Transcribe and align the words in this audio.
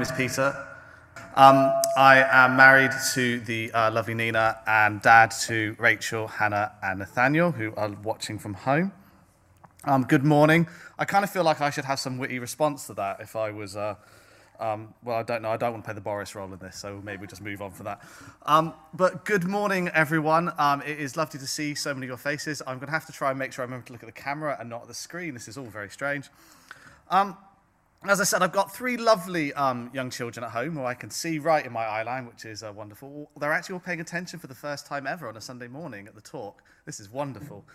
name 0.00 0.06
is 0.06 0.12
Peter. 0.16 0.66
Um, 1.34 1.74
I 1.94 2.24
am 2.30 2.56
married 2.56 2.92
to 3.12 3.38
the 3.40 3.70
uh, 3.72 3.90
lovely 3.90 4.14
Nina 4.14 4.58
and 4.66 5.02
dad 5.02 5.30
to 5.42 5.76
Rachel, 5.78 6.26
Hannah, 6.26 6.72
and 6.82 7.00
Nathaniel, 7.00 7.50
who 7.50 7.74
are 7.74 7.90
watching 8.02 8.38
from 8.38 8.54
home. 8.54 8.92
Um, 9.84 10.04
good 10.04 10.24
morning. 10.24 10.66
I 10.98 11.04
kind 11.04 11.22
of 11.22 11.28
feel 11.28 11.44
like 11.44 11.60
I 11.60 11.68
should 11.68 11.84
have 11.84 11.98
some 11.98 12.16
witty 12.16 12.38
response 12.38 12.86
to 12.86 12.94
that 12.94 13.20
if 13.20 13.36
I 13.36 13.50
was. 13.50 13.76
Uh, 13.76 13.96
um, 14.58 14.94
well, 15.04 15.18
I 15.18 15.22
don't 15.22 15.42
know. 15.42 15.50
I 15.50 15.58
don't 15.58 15.72
want 15.72 15.84
to 15.84 15.88
play 15.88 15.94
the 15.94 16.00
Boris 16.00 16.34
role 16.34 16.50
in 16.50 16.58
this, 16.58 16.76
so 16.76 17.02
maybe 17.04 17.20
we 17.20 17.26
just 17.26 17.42
move 17.42 17.60
on 17.60 17.70
for 17.70 17.82
that. 17.82 18.00
Um, 18.46 18.72
but 18.94 19.26
good 19.26 19.44
morning, 19.44 19.90
everyone. 19.92 20.50
Um, 20.56 20.80
it 20.80 20.98
is 20.98 21.14
lovely 21.14 21.40
to 21.40 21.46
see 21.46 21.74
so 21.74 21.92
many 21.92 22.06
of 22.06 22.08
your 22.08 22.16
faces. 22.16 22.62
I'm 22.66 22.78
going 22.78 22.86
to 22.86 22.92
have 22.92 23.04
to 23.04 23.12
try 23.12 23.28
and 23.28 23.38
make 23.38 23.52
sure 23.52 23.64
I 23.64 23.66
remember 23.66 23.86
to 23.88 23.92
look 23.92 24.02
at 24.02 24.06
the 24.06 24.12
camera 24.12 24.56
and 24.58 24.70
not 24.70 24.80
at 24.82 24.88
the 24.88 24.94
screen. 24.94 25.34
This 25.34 25.46
is 25.46 25.58
all 25.58 25.66
very 25.66 25.90
strange. 25.90 26.30
As 28.08 28.18
I 28.18 28.24
said, 28.24 28.42
I've 28.42 28.52
got 28.52 28.74
three 28.74 28.96
lovely 28.96 29.52
um, 29.52 29.90
young 29.92 30.08
children 30.08 30.42
at 30.42 30.52
home 30.52 30.74
who 30.74 30.86
I 30.86 30.94
can 30.94 31.10
see 31.10 31.38
right 31.38 31.66
in 31.66 31.70
my 31.70 31.84
eye 31.84 32.02
line, 32.02 32.26
which 32.26 32.46
is 32.46 32.62
uh, 32.62 32.72
wonderful. 32.74 33.30
They're 33.38 33.52
actually 33.52 33.74
all 33.74 33.80
paying 33.80 34.00
attention 34.00 34.38
for 34.38 34.46
the 34.46 34.54
first 34.54 34.86
time 34.86 35.06
ever 35.06 35.28
on 35.28 35.36
a 35.36 35.40
Sunday 35.40 35.68
morning 35.68 36.08
at 36.08 36.14
the 36.14 36.22
talk. 36.22 36.62
This 36.86 36.98
is 37.00 37.10
wonderful. 37.10 37.64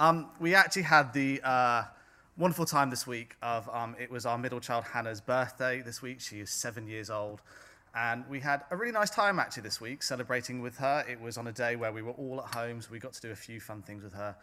Um, 0.00 0.28
we 0.38 0.54
actually 0.54 0.82
had 0.82 1.12
the 1.12 1.40
uh, 1.42 1.82
wonderful 2.36 2.64
time 2.64 2.88
this 2.88 3.04
week 3.04 3.34
of 3.42 3.68
um, 3.70 3.96
it 3.98 4.12
was 4.12 4.26
our 4.26 4.38
middle 4.38 4.60
child 4.60 4.84
Hannah's 4.84 5.20
birthday 5.20 5.82
this 5.82 6.00
week. 6.00 6.20
She 6.20 6.38
is 6.38 6.50
seven 6.50 6.86
years 6.86 7.10
old. 7.10 7.40
And 7.94 8.24
we 8.28 8.40
had 8.40 8.62
a 8.70 8.76
really 8.76 8.92
nice 8.92 9.10
time 9.10 9.38
actually 9.38 9.62
this 9.62 9.80
week 9.80 10.02
celebrating 10.02 10.62
with 10.62 10.76
her. 10.78 11.04
It 11.08 11.20
was 11.20 11.38
on 11.38 11.46
a 11.46 11.52
day 11.52 11.76
where 11.76 11.92
we 11.92 12.02
were 12.02 12.12
all 12.12 12.40
at 12.40 12.54
home, 12.54 12.80
so 12.80 12.88
we 12.92 12.98
got 12.98 13.12
to 13.14 13.20
do 13.20 13.30
a 13.30 13.36
few 13.36 13.60
fun 13.60 13.82
things 13.82 14.04
with 14.04 14.14
her. 14.14 14.36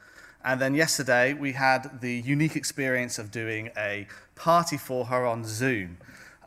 And 0.43 0.59
then 0.59 0.75
yesterday 0.75 1.33
we 1.33 1.53
had 1.53 2.01
the 2.01 2.13
unique 2.13 2.55
experience 2.55 3.17
of 3.17 3.31
doing 3.31 3.71
a 3.77 4.07
party 4.35 4.77
for 4.77 5.05
her 5.05 5.25
on 5.25 5.43
Zoom. 5.45 5.97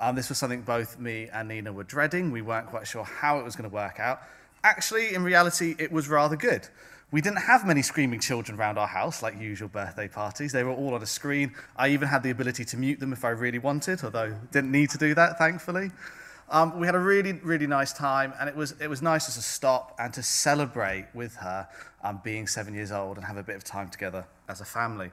Um, 0.00 0.14
this 0.14 0.28
was 0.28 0.38
something 0.38 0.62
both 0.62 0.98
me 0.98 1.28
and 1.32 1.48
Nina 1.48 1.72
were 1.72 1.84
dreading. 1.84 2.30
We 2.30 2.42
weren't 2.42 2.66
quite 2.66 2.86
sure 2.86 3.04
how 3.04 3.38
it 3.38 3.44
was 3.44 3.56
going 3.56 3.68
to 3.68 3.74
work 3.74 3.98
out. 3.98 4.22
Actually, 4.62 5.14
in 5.14 5.22
reality, 5.22 5.74
it 5.78 5.90
was 5.90 6.08
rather 6.08 6.36
good. 6.36 6.68
We 7.10 7.22
didn't 7.22 7.38
have 7.38 7.66
many 7.66 7.80
screaming 7.80 8.20
children 8.20 8.58
around 8.58 8.76
our 8.76 8.86
house 8.86 9.22
like 9.22 9.40
usual 9.40 9.68
birthday 9.68 10.08
parties. 10.08 10.52
They 10.52 10.62
were 10.62 10.72
all 10.72 10.94
on 10.94 11.02
a 11.02 11.06
screen. 11.06 11.54
I 11.74 11.88
even 11.88 12.06
had 12.06 12.22
the 12.22 12.30
ability 12.30 12.66
to 12.66 12.76
mute 12.76 13.00
them 13.00 13.12
if 13.14 13.24
I 13.24 13.30
really 13.30 13.58
wanted, 13.58 14.04
although 14.04 14.36
didn't 14.52 14.70
need 14.70 14.90
to 14.90 14.98
do 14.98 15.14
that, 15.14 15.38
thankfully. 15.38 15.90
Um, 16.50 16.80
we 16.80 16.86
had 16.86 16.94
a 16.94 16.98
really, 16.98 17.32
really 17.32 17.66
nice 17.66 17.92
time, 17.92 18.32
and 18.40 18.48
it 18.48 18.56
was, 18.56 18.74
it 18.80 18.88
was 18.88 19.02
nice 19.02 19.26
just 19.26 19.36
to 19.36 19.42
stop 19.42 19.94
and 19.98 20.14
to 20.14 20.22
celebrate 20.22 21.06
with 21.12 21.36
her 21.36 21.68
um, 22.02 22.20
being 22.24 22.46
seven 22.46 22.74
years 22.74 22.90
old 22.90 23.18
and 23.18 23.26
have 23.26 23.36
a 23.36 23.42
bit 23.42 23.56
of 23.56 23.64
time 23.64 23.90
together 23.90 24.24
as 24.48 24.60
a 24.60 24.64
family. 24.64 25.10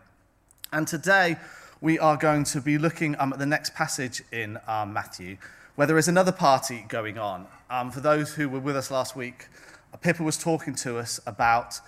And 0.71 0.87
today, 0.87 1.35
we 1.81 1.99
are 1.99 2.15
going 2.15 2.45
to 2.45 2.61
be 2.61 2.77
looking 2.77 3.15
um, 3.19 3.33
at 3.33 3.39
the 3.39 3.45
next 3.45 3.75
passage 3.75 4.23
in 4.31 4.57
um, 4.65 4.93
Matthew, 4.93 5.37
where 5.75 5.85
there 5.85 5.97
is 5.97 6.07
another 6.07 6.31
party 6.31 6.85
going 6.87 7.17
on. 7.17 7.47
Um, 7.69 7.91
for 7.91 7.99
those 7.99 8.33
who 8.35 8.47
were 8.47 8.59
with 8.59 8.77
us 8.77 8.89
last 8.89 9.15
week, 9.15 9.47
Pippa 10.01 10.23
was 10.23 10.37
talking 10.37 10.75
to 10.75 10.97
us 10.97 11.19
about 11.25 11.79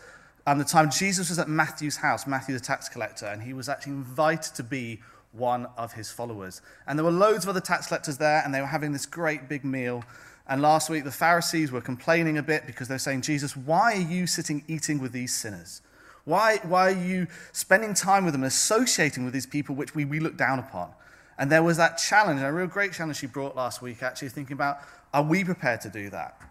um, 0.45 0.57
the 0.57 0.65
time 0.65 0.89
Jesus 0.89 1.29
was 1.29 1.39
at 1.39 1.49
Matthew's 1.49 1.97
house, 1.97 2.27
Matthew 2.27 2.53
the 2.53 2.61
tax 2.61 2.89
collector, 2.89 3.25
and 3.25 3.43
he 3.43 3.53
was 3.53 3.69
actually 3.69 3.93
invited 3.93 4.55
to 4.55 4.63
be 4.63 4.99
one 5.31 5.67
of 5.77 5.93
his 5.93 6.11
followers. 6.11 6.61
And 6.87 6.97
there 6.97 7.05
were 7.05 7.11
loads 7.11 7.43
of 7.45 7.49
other 7.49 7.61
tax 7.61 7.87
collectors 7.87 8.17
there, 8.17 8.41
and 8.43 8.53
they 8.53 8.61
were 8.61 8.67
having 8.67 8.91
this 8.91 9.05
great 9.05 9.47
big 9.49 9.63
meal. 9.63 10.03
And 10.47 10.61
last 10.61 10.89
week, 10.89 11.03
the 11.03 11.11
Pharisees 11.11 11.71
were 11.71 11.81
complaining 11.81 12.37
a 12.37 12.43
bit 12.43 12.65
because 12.65 12.87
they're 12.87 12.97
saying, 12.97 13.21
Jesus, 13.21 13.55
why 13.55 13.93
are 13.93 14.01
you 14.01 14.27
sitting 14.27 14.63
eating 14.67 14.99
with 14.99 15.11
these 15.11 15.35
sinners? 15.35 15.81
Why, 16.23 16.57
why 16.63 16.91
are 16.91 17.05
you 17.05 17.27
spending 17.53 17.93
time 17.93 18.25
with 18.25 18.33
them, 18.33 18.43
associating 18.43 19.23
with 19.23 19.33
these 19.33 19.45
people 19.45 19.75
which 19.75 19.95
we, 19.95 20.05
we 20.05 20.19
look 20.19 20.37
down 20.37 20.59
upon? 20.59 20.91
And 21.37 21.51
there 21.51 21.63
was 21.63 21.77
that 21.77 21.97
challenge, 21.97 22.41
a 22.41 22.51
real 22.51 22.67
great 22.67 22.93
challenge 22.93 23.17
she 23.17 23.27
brought 23.27 23.55
last 23.55 23.81
week, 23.81 24.01
actually, 24.01 24.29
thinking 24.29 24.53
about, 24.53 24.79
are 25.13 25.23
we 25.23 25.43
prepared 25.43 25.81
to 25.81 25.89
do 25.89 26.09
that? 26.09 26.41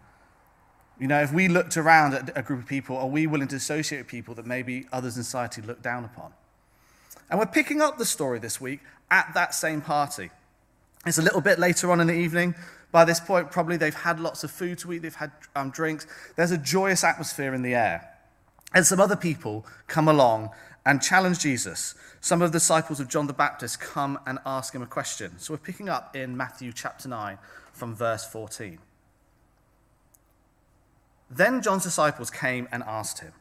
You 0.99 1.07
know, 1.07 1.21
if 1.21 1.31
we 1.31 1.47
looked 1.47 1.77
around 1.77 2.13
at 2.15 2.35
a 2.35 2.41
group 2.41 2.61
of 2.61 2.67
people, 2.67 2.97
are 2.97 3.07
we 3.07 3.27
willing 3.27 3.47
to 3.49 3.55
associate 3.55 3.99
with 3.99 4.07
people 4.07 4.33
that 4.35 4.47
maybe 4.47 4.87
others 4.91 5.17
in 5.17 5.23
society 5.23 5.61
look 5.61 5.81
down 5.81 6.05
upon? 6.05 6.33
And 7.29 7.39
we're 7.39 7.45
picking 7.45 7.81
up 7.81 7.97
the 7.97 8.05
story 8.05 8.39
this 8.39 8.61
week 8.61 8.79
at 9.11 9.31
that 9.33 9.53
same 9.53 9.81
party. 9.81 10.29
It's 11.05 11.17
a 11.17 11.21
little 11.21 11.41
bit 11.41 11.59
later 11.59 11.91
on 11.91 11.99
in 11.99 12.07
the 12.07 12.13
evening. 12.13 12.55
By 12.91 13.05
this 13.05 13.19
point, 13.19 13.51
probably 13.51 13.77
they've 13.77 13.93
had 13.93 14.19
lots 14.19 14.43
of 14.43 14.51
food 14.51 14.77
to 14.79 14.93
eat, 14.93 14.99
they've 14.99 15.13
had 15.13 15.31
um, 15.55 15.71
drinks. 15.71 16.07
There's 16.35 16.51
a 16.51 16.57
joyous 16.57 17.03
atmosphere 17.03 17.53
in 17.53 17.61
the 17.61 17.75
air. 17.75 18.13
And 18.73 18.85
some 18.85 18.99
other 18.99 19.15
people 19.15 19.65
come 19.87 20.07
along 20.07 20.51
and 20.85 21.01
challenge 21.01 21.39
Jesus. 21.39 21.95
Some 22.21 22.41
of 22.41 22.51
the 22.51 22.59
disciples 22.59 22.99
of 22.99 23.09
John 23.09 23.27
the 23.27 23.33
Baptist 23.33 23.79
come 23.79 24.19
and 24.25 24.39
ask 24.45 24.73
him 24.73 24.81
a 24.81 24.87
question. 24.87 25.37
So 25.37 25.53
we're 25.53 25.59
picking 25.59 25.89
up 25.89 26.15
in 26.15 26.35
Matthew 26.35 26.71
chapter 26.73 27.09
9 27.09 27.37
from 27.73 27.93
verse 27.95 28.25
14. 28.25 28.79
Then 31.29 31.61
John's 31.61 31.83
disciples 31.83 32.31
came 32.31 32.69
and 32.71 32.83
asked 32.83 33.19
him, 33.19 33.33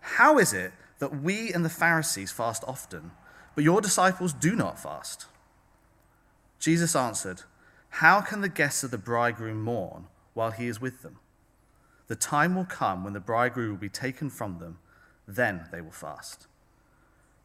How 0.00 0.38
is 0.38 0.54
it 0.54 0.72
that 0.98 1.20
we 1.20 1.52
and 1.52 1.64
the 1.64 1.70
Pharisees 1.70 2.32
fast 2.32 2.64
often, 2.66 3.10
but 3.56 3.64
your 3.64 3.80
disciples 3.80 4.34
do 4.34 4.54
not 4.54 4.78
fast? 4.78 5.26
Jesus 6.60 6.94
answered, 6.94 7.42
How 7.88 8.20
can 8.20 8.42
the 8.42 8.50
guests 8.50 8.84
of 8.84 8.90
the 8.90 8.98
bridegroom 8.98 9.62
mourn 9.62 10.06
while 10.34 10.50
he 10.50 10.66
is 10.66 10.80
with 10.80 11.02
them? 11.02 11.18
The 12.06 12.16
time 12.16 12.54
will 12.54 12.66
come 12.66 13.02
when 13.02 13.14
the 13.14 13.20
bridegroom 13.20 13.70
will 13.70 13.78
be 13.78 13.88
taken 13.88 14.28
from 14.28 14.58
them, 14.58 14.78
then 15.26 15.68
they 15.72 15.80
will 15.80 15.90
fast. 15.90 16.46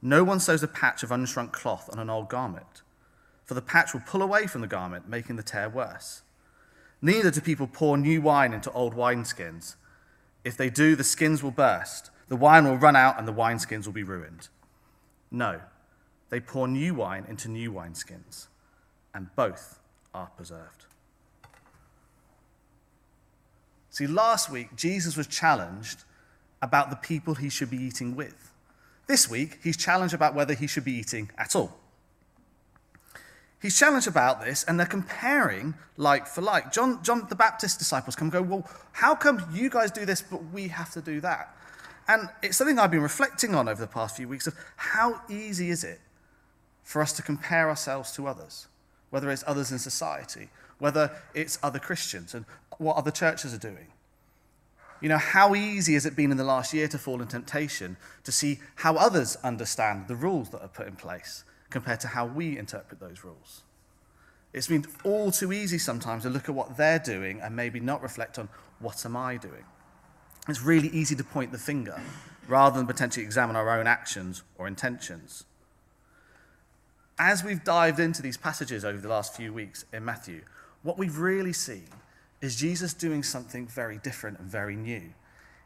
No 0.02 0.24
one 0.24 0.42
sews 0.42 0.62
a 0.62 0.68
patch 0.68 1.02
of 1.02 1.12
unshrunk 1.12 1.54
cloth 1.54 1.90
on 1.92 1.98
an 1.98 2.10
old 2.10 2.28
garment, 2.28 2.82
for 3.46 3.54
the 3.54 3.62
patch 3.62 3.94
will 3.94 4.02
pull 4.02 4.22
away 4.22 4.48
from 4.48 4.60
the 4.60 4.68
garment, 4.68 5.08
making 5.08 5.38
the 5.38 5.44
tear 5.44 5.70
worse. 5.70 6.24
Neither 7.02 7.32
do 7.32 7.40
people 7.40 7.68
pour 7.68 7.98
new 7.98 8.22
wine 8.22 8.52
into 8.54 8.72
old 8.74 8.96
wineskins. 8.96 9.76
If 10.44 10.58
they 10.58 10.70
do, 10.70 10.98
the 10.98 11.06
skins 11.06 11.42
will 11.42 11.52
burst, 11.52 12.12
the 12.28 12.36
wine 12.36 12.66
will 12.66 12.78
run 12.78 12.98
out, 12.98 13.18
and 13.18 13.26
the 13.26 13.34
wineskins 13.34 13.86
will 13.86 13.94
be 13.94 14.04
ruined. 14.04 14.50
No, 15.32 15.62
they 16.31 16.40
pour 16.40 16.68
new 16.68 16.96
wine 16.96 17.25
into 17.28 17.50
new 17.50 17.72
wineskins, 17.72 18.47
and 19.14 19.28
both 19.36 19.80
are 20.16 20.31
preserved. 20.38 20.86
See, 23.90 24.08
last 24.08 24.50
week, 24.50 24.75
Jesus 24.78 25.18
was 25.18 25.28
challenged 25.28 26.06
about 26.62 26.90
the 26.90 26.96
people 26.96 27.36
he 27.36 27.50
should 27.50 27.69
be 27.69 27.78
eating 27.78 28.16
with. 28.16 28.52
This 29.08 29.30
week, 29.30 29.59
he's 29.62 29.75
challenged 29.75 30.14
about 30.14 30.34
whether 30.34 30.53
he 30.53 30.68
should 30.68 30.86
be 30.86 30.94
eating 30.94 31.30
at 31.38 31.53
all. 31.53 31.78
He's 33.62 33.78
challenged 33.78 34.08
about 34.08 34.44
this, 34.44 34.63
and 34.63 34.80
they're 34.80 34.88
comparing 34.88 35.74
like 35.98 36.28
for 36.28 36.42
like. 36.42 36.72
John, 36.72 37.03
John 37.03 37.28
the 37.28 37.36
Baptist 37.36 37.78
disciples 37.78 38.16
come 38.16 38.28
and 38.28 38.31
go, 38.31 38.42
Well, 38.42 38.69
how 38.94 39.16
come 39.16 39.46
you 39.53 39.69
guys 39.69 39.92
do 39.92 40.06
this, 40.06 40.22
but 40.22 40.42
we 40.53 40.69
have 40.69 40.92
to 40.94 41.02
do 41.02 41.19
that? 41.22 41.53
And 42.08 42.30
it's 42.42 42.56
something 42.56 42.80
I've 42.80 42.90
been 42.90 43.02
reflecting 43.02 43.53
on 43.53 43.68
over 43.68 43.81
the 43.81 43.88
past 43.88 44.16
few 44.16 44.30
weeks 44.30 44.48
of 44.48 44.56
how 44.78 45.22
easy 45.30 45.69
is 45.69 45.84
it 45.84 46.00
for 46.91 47.02
us 47.02 47.13
to 47.13 47.22
compare 47.22 47.69
ourselves 47.69 48.12
to 48.13 48.28
others, 48.28 48.68
whether 49.09 49.29
it's 49.29 49.44
others 49.47 49.72
in 49.72 49.79
society, 49.79 50.50
whether 50.79 51.12
it's 51.34 51.57
other 51.63 51.79
Christians, 51.79 52.34
and 52.34 52.46
what 52.78 52.97
other 52.97 53.12
churches 53.12 53.53
are 53.53 53.57
doing. 53.57 53.88
You 55.01 55.09
know, 55.09 55.18
how 55.18 55.56
easy 55.56 55.94
has 55.94 56.06
it 56.06 56.16
been 56.16 56.31
in 56.31 56.38
the 56.38 56.44
last 56.44 56.74
year 56.74 56.88
to 56.88 56.97
fall 56.97 57.22
in 57.22 57.28
temptation 57.28 57.97
to 58.24 58.31
see 58.31 58.59
how 58.75 58.96
others 58.96 59.35
understand 59.44 60.07
the 60.07 60.16
rules 60.16 60.50
that 60.50 60.62
are 60.62 60.68
put 60.68 60.88
in 60.88 60.96
place? 60.96 61.44
compared 61.72 62.01
to 62.01 62.09
how 62.09 62.25
we 62.25 62.57
interpret 62.57 63.00
those 63.00 63.24
rules. 63.24 63.63
It's 64.53 64.68
been 64.68 64.85
all 65.03 65.31
too 65.31 65.51
easy 65.51 65.80
sometimes 65.80 66.24
to 66.24 66.30
look 66.30 66.50
at 66.50 66.53
what 66.53 66.78
they're 66.78 67.00
doing 67.00 67.40
and 67.41 67.56
maybe 67.56 67.80
not 67.80 68.03
reflect 68.03 68.38
on 68.38 68.50
what 68.80 69.03
am 69.06 69.18
I 69.18 69.38
doing. 69.38 69.63
It's 70.47 70.62
really 70.62 70.90
easy 70.90 71.16
to 71.16 71.24
point 71.24 71.51
the 71.51 71.57
finger 71.57 72.00
rather 72.47 72.78
than 72.78 72.85
potentially 72.85 73.25
examine 73.25 73.56
our 73.56 73.80
own 73.80 73.88
actions 73.88 74.44
or 74.57 74.68
intentions. 74.68 75.46
As 77.24 77.44
we've 77.44 77.64
dived 77.64 78.00
into 78.00 78.24
these 78.24 78.36
passages 78.36 78.84
over 78.84 78.98
the 78.98 79.08
last 79.08 79.36
few 79.36 79.54
weeks 79.54 79.86
in 79.94 80.04
Matthew, 80.04 80.42
what 80.81 80.98
we've 80.98 81.19
really 81.19 81.54
seen 81.54 81.88
is 82.42 82.56
Jesus 82.56 82.95
doing 82.95 83.22
something 83.22 83.68
very 83.68 84.00
different 84.00 84.40
and 84.40 84.50
very 84.50 84.75
new. 84.75 85.13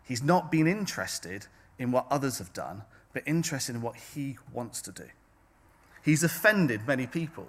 He's 0.03 0.21
not 0.21 0.51
been 0.51 0.68
interested 0.68 1.47
in 1.79 1.94
what 1.94 2.07
others 2.12 2.39
have 2.39 2.51
done, 2.51 2.83
but 3.13 3.24
interested 3.25 3.74
in 3.74 3.81
what 3.81 3.95
he 3.95 4.38
wants 4.51 4.81
to 4.81 4.91
do. 4.91 5.06
He's 6.03 6.25
offended 6.25 6.85
many 6.85 7.07
people. 7.07 7.47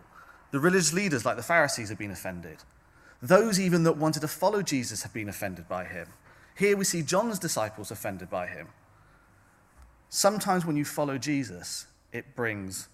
The 0.53 0.61
religious 0.61 0.93
leaders, 0.93 1.25
like 1.25 1.37
the 1.37 1.43
Pharisees, 1.43 1.89
have 1.89 1.99
been 1.99 2.13
offended. 2.13 2.59
Those 3.21 3.59
even 3.59 3.83
that 3.83 3.97
wanted 3.97 4.21
to 4.21 4.29
follow 4.29 4.63
Jesus 4.63 5.03
have 5.03 5.13
been 5.13 5.29
offended 5.29 5.69
by 5.69 5.85
him. 5.85 6.07
Here 6.57 6.77
we 6.77 6.85
see 6.85 7.03
John's 7.03 7.41
disciples 7.41 7.91
offended 7.91 8.31
by 8.31 8.47
him. 8.47 8.69
Sometimes 10.11 10.65
when 10.65 10.77
you 10.77 10.85
follow 10.85 11.19
Jesus, 11.19 11.87
it 12.13 12.37
brings 12.37 12.89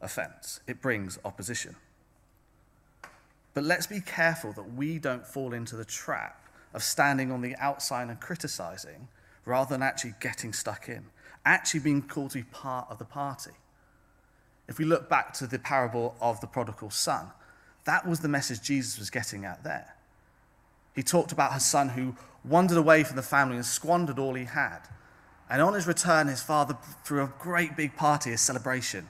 offense, 0.00 0.60
it 0.66 0.80
brings 0.80 1.18
opposition. 1.24 1.76
But 3.54 3.64
let's 3.64 3.86
be 3.86 4.00
careful 4.00 4.52
that 4.52 4.74
we 4.74 4.98
don't 4.98 5.26
fall 5.26 5.52
into 5.52 5.76
the 5.76 5.84
trap 5.84 6.42
of 6.74 6.82
standing 6.82 7.32
on 7.32 7.40
the 7.40 7.56
outside 7.56 8.08
and 8.08 8.20
criticizing 8.20 9.08
rather 9.44 9.74
than 9.74 9.82
actually 9.82 10.14
getting 10.20 10.52
stuck 10.52 10.88
in, 10.88 11.06
actually 11.44 11.80
being 11.80 12.02
called 12.02 12.32
to 12.32 12.38
be 12.38 12.44
part 12.44 12.86
of 12.90 12.98
the 12.98 13.04
party. 13.04 13.52
If 14.68 14.78
we 14.78 14.84
look 14.84 15.08
back 15.08 15.32
to 15.34 15.46
the 15.46 15.58
parable 15.58 16.16
of 16.20 16.40
the 16.40 16.46
prodigal 16.46 16.90
son, 16.90 17.30
That 17.86 18.06
was 18.06 18.20
the 18.20 18.28
message 18.28 18.60
Jesus 18.62 18.98
was 18.98 19.10
getting 19.10 19.44
at 19.44 19.64
there. 19.64 19.94
He 20.94 21.02
talked 21.02 21.32
about 21.32 21.54
his 21.54 21.64
son 21.64 21.90
who 21.90 22.16
wandered 22.44 22.78
away 22.78 23.04
from 23.04 23.16
the 23.16 23.22
family 23.22 23.56
and 23.56 23.64
squandered 23.64 24.18
all 24.18 24.34
he 24.34 24.44
had. 24.44 24.80
And 25.48 25.62
on 25.62 25.74
his 25.74 25.86
return, 25.86 26.26
his 26.26 26.42
father 26.42 26.76
threw 27.04 27.22
a 27.22 27.32
great 27.38 27.76
big 27.76 27.94
party, 27.96 28.32
a 28.32 28.38
celebration. 28.38 29.08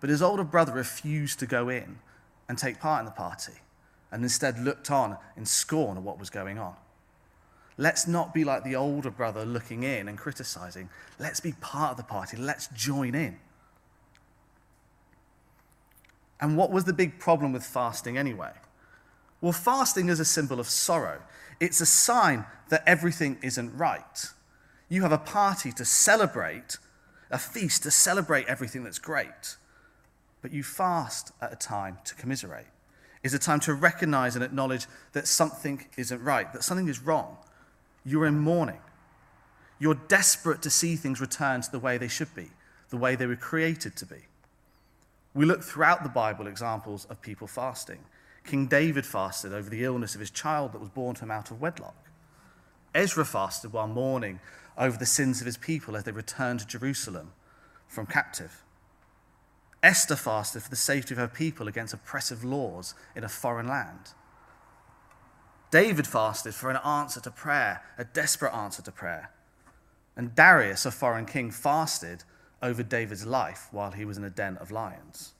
But 0.00 0.10
his 0.10 0.22
older 0.22 0.44
brother 0.44 0.72
refused 0.72 1.38
to 1.40 1.46
go 1.46 1.68
in 1.68 1.98
and 2.48 2.56
take 2.56 2.80
part 2.80 3.00
in 3.00 3.04
the 3.06 3.10
party 3.10 3.54
and 4.10 4.22
instead 4.22 4.58
looked 4.58 4.90
on 4.90 5.16
in 5.36 5.44
scorn 5.44 5.96
at 5.96 6.02
what 6.02 6.18
was 6.18 6.30
going 6.30 6.58
on. 6.58 6.74
Let's 7.76 8.08
not 8.08 8.34
be 8.34 8.44
like 8.44 8.64
the 8.64 8.74
older 8.74 9.10
brother 9.10 9.44
looking 9.44 9.84
in 9.84 10.08
and 10.08 10.18
criticizing. 10.18 10.88
Let's 11.18 11.40
be 11.40 11.52
part 11.60 11.92
of 11.92 11.96
the 11.96 12.02
party. 12.02 12.36
Let's 12.36 12.66
join 12.68 13.14
in. 13.14 13.38
And 16.40 16.56
what 16.56 16.70
was 16.70 16.84
the 16.84 16.92
big 16.92 17.18
problem 17.18 17.52
with 17.52 17.64
fasting 17.64 18.16
anyway? 18.16 18.52
Well, 19.40 19.52
fasting 19.52 20.08
is 20.08 20.18
a 20.18 20.24
symbol 20.24 20.58
of 20.58 20.68
sorrow. 20.68 21.20
It's 21.60 21.80
a 21.80 21.86
sign 21.86 22.44
that 22.68 22.82
everything 22.86 23.38
isn't 23.42 23.76
right. 23.76 24.26
You 24.88 25.02
have 25.02 25.12
a 25.12 25.18
party 25.18 25.70
to 25.72 25.84
celebrate, 25.84 26.78
a 27.30 27.38
feast 27.38 27.84
to 27.84 27.90
celebrate 27.90 28.46
everything 28.46 28.84
that's 28.84 28.98
great. 28.98 29.56
But 30.48 30.54
you 30.54 30.62
fast 30.62 31.32
at 31.42 31.52
a 31.52 31.56
time 31.56 31.98
to 32.04 32.14
commiserate. 32.14 32.64
It's 33.22 33.34
a 33.34 33.38
time 33.38 33.60
to 33.60 33.74
recognize 33.74 34.34
and 34.34 34.42
acknowledge 34.42 34.86
that 35.12 35.28
something 35.28 35.84
isn't 35.98 36.24
right, 36.24 36.50
that 36.54 36.64
something 36.64 36.88
is 36.88 37.02
wrong. 37.02 37.36
You're 38.02 38.24
in 38.24 38.38
mourning. 38.38 38.80
You're 39.78 40.00
desperate 40.08 40.62
to 40.62 40.70
see 40.70 40.96
things 40.96 41.20
return 41.20 41.60
to 41.60 41.70
the 41.70 41.78
way 41.78 41.98
they 41.98 42.08
should 42.08 42.34
be, 42.34 42.48
the 42.88 42.96
way 42.96 43.14
they 43.14 43.26
were 43.26 43.36
created 43.36 43.94
to 43.96 44.06
be. 44.06 44.20
We 45.34 45.44
look 45.44 45.62
throughout 45.62 46.02
the 46.02 46.08
Bible 46.08 46.46
examples 46.46 47.04
of 47.10 47.20
people 47.20 47.46
fasting. 47.46 47.98
King 48.42 48.68
David 48.68 49.04
fasted 49.04 49.52
over 49.52 49.68
the 49.68 49.84
illness 49.84 50.14
of 50.14 50.20
his 50.20 50.30
child 50.30 50.72
that 50.72 50.80
was 50.80 50.88
born 50.88 51.14
to 51.16 51.24
him 51.24 51.30
out 51.30 51.50
of 51.50 51.60
wedlock. 51.60 52.06
Ezra 52.94 53.26
fasted 53.26 53.74
while 53.74 53.86
mourning 53.86 54.40
over 54.78 54.96
the 54.96 55.04
sins 55.04 55.42
of 55.42 55.46
his 55.46 55.58
people 55.58 55.94
as 55.94 56.04
they 56.04 56.12
returned 56.12 56.60
to 56.60 56.66
Jerusalem 56.66 57.32
from 57.86 58.06
captive. 58.06 58.62
Esther 59.82 60.16
fasted 60.16 60.62
for 60.62 60.70
the 60.70 60.76
safety 60.76 61.14
of 61.14 61.18
her 61.18 61.28
people 61.28 61.68
against 61.68 61.94
oppressive 61.94 62.44
laws 62.44 62.94
in 63.14 63.22
a 63.22 63.28
foreign 63.28 63.68
land. 63.68 64.12
David 65.70 66.06
fasted 66.06 66.54
for 66.54 66.70
an 66.70 66.78
answer 66.78 67.20
to 67.20 67.30
prayer, 67.30 67.82
a 67.96 68.04
desperate 68.04 68.54
answer 68.54 68.82
to 68.82 68.90
prayer. 68.90 69.30
And 70.16 70.34
Darius, 70.34 70.86
a 70.86 70.90
foreign 70.90 71.26
king, 71.26 71.50
fasted 71.50 72.24
over 72.62 72.82
David's 72.82 73.26
life 73.26 73.68
while 73.70 73.92
he 73.92 74.04
was 74.04 74.16
in 74.16 74.24
a 74.24 74.30
den 74.30 74.56
of 74.56 74.70
lions. 74.70 75.32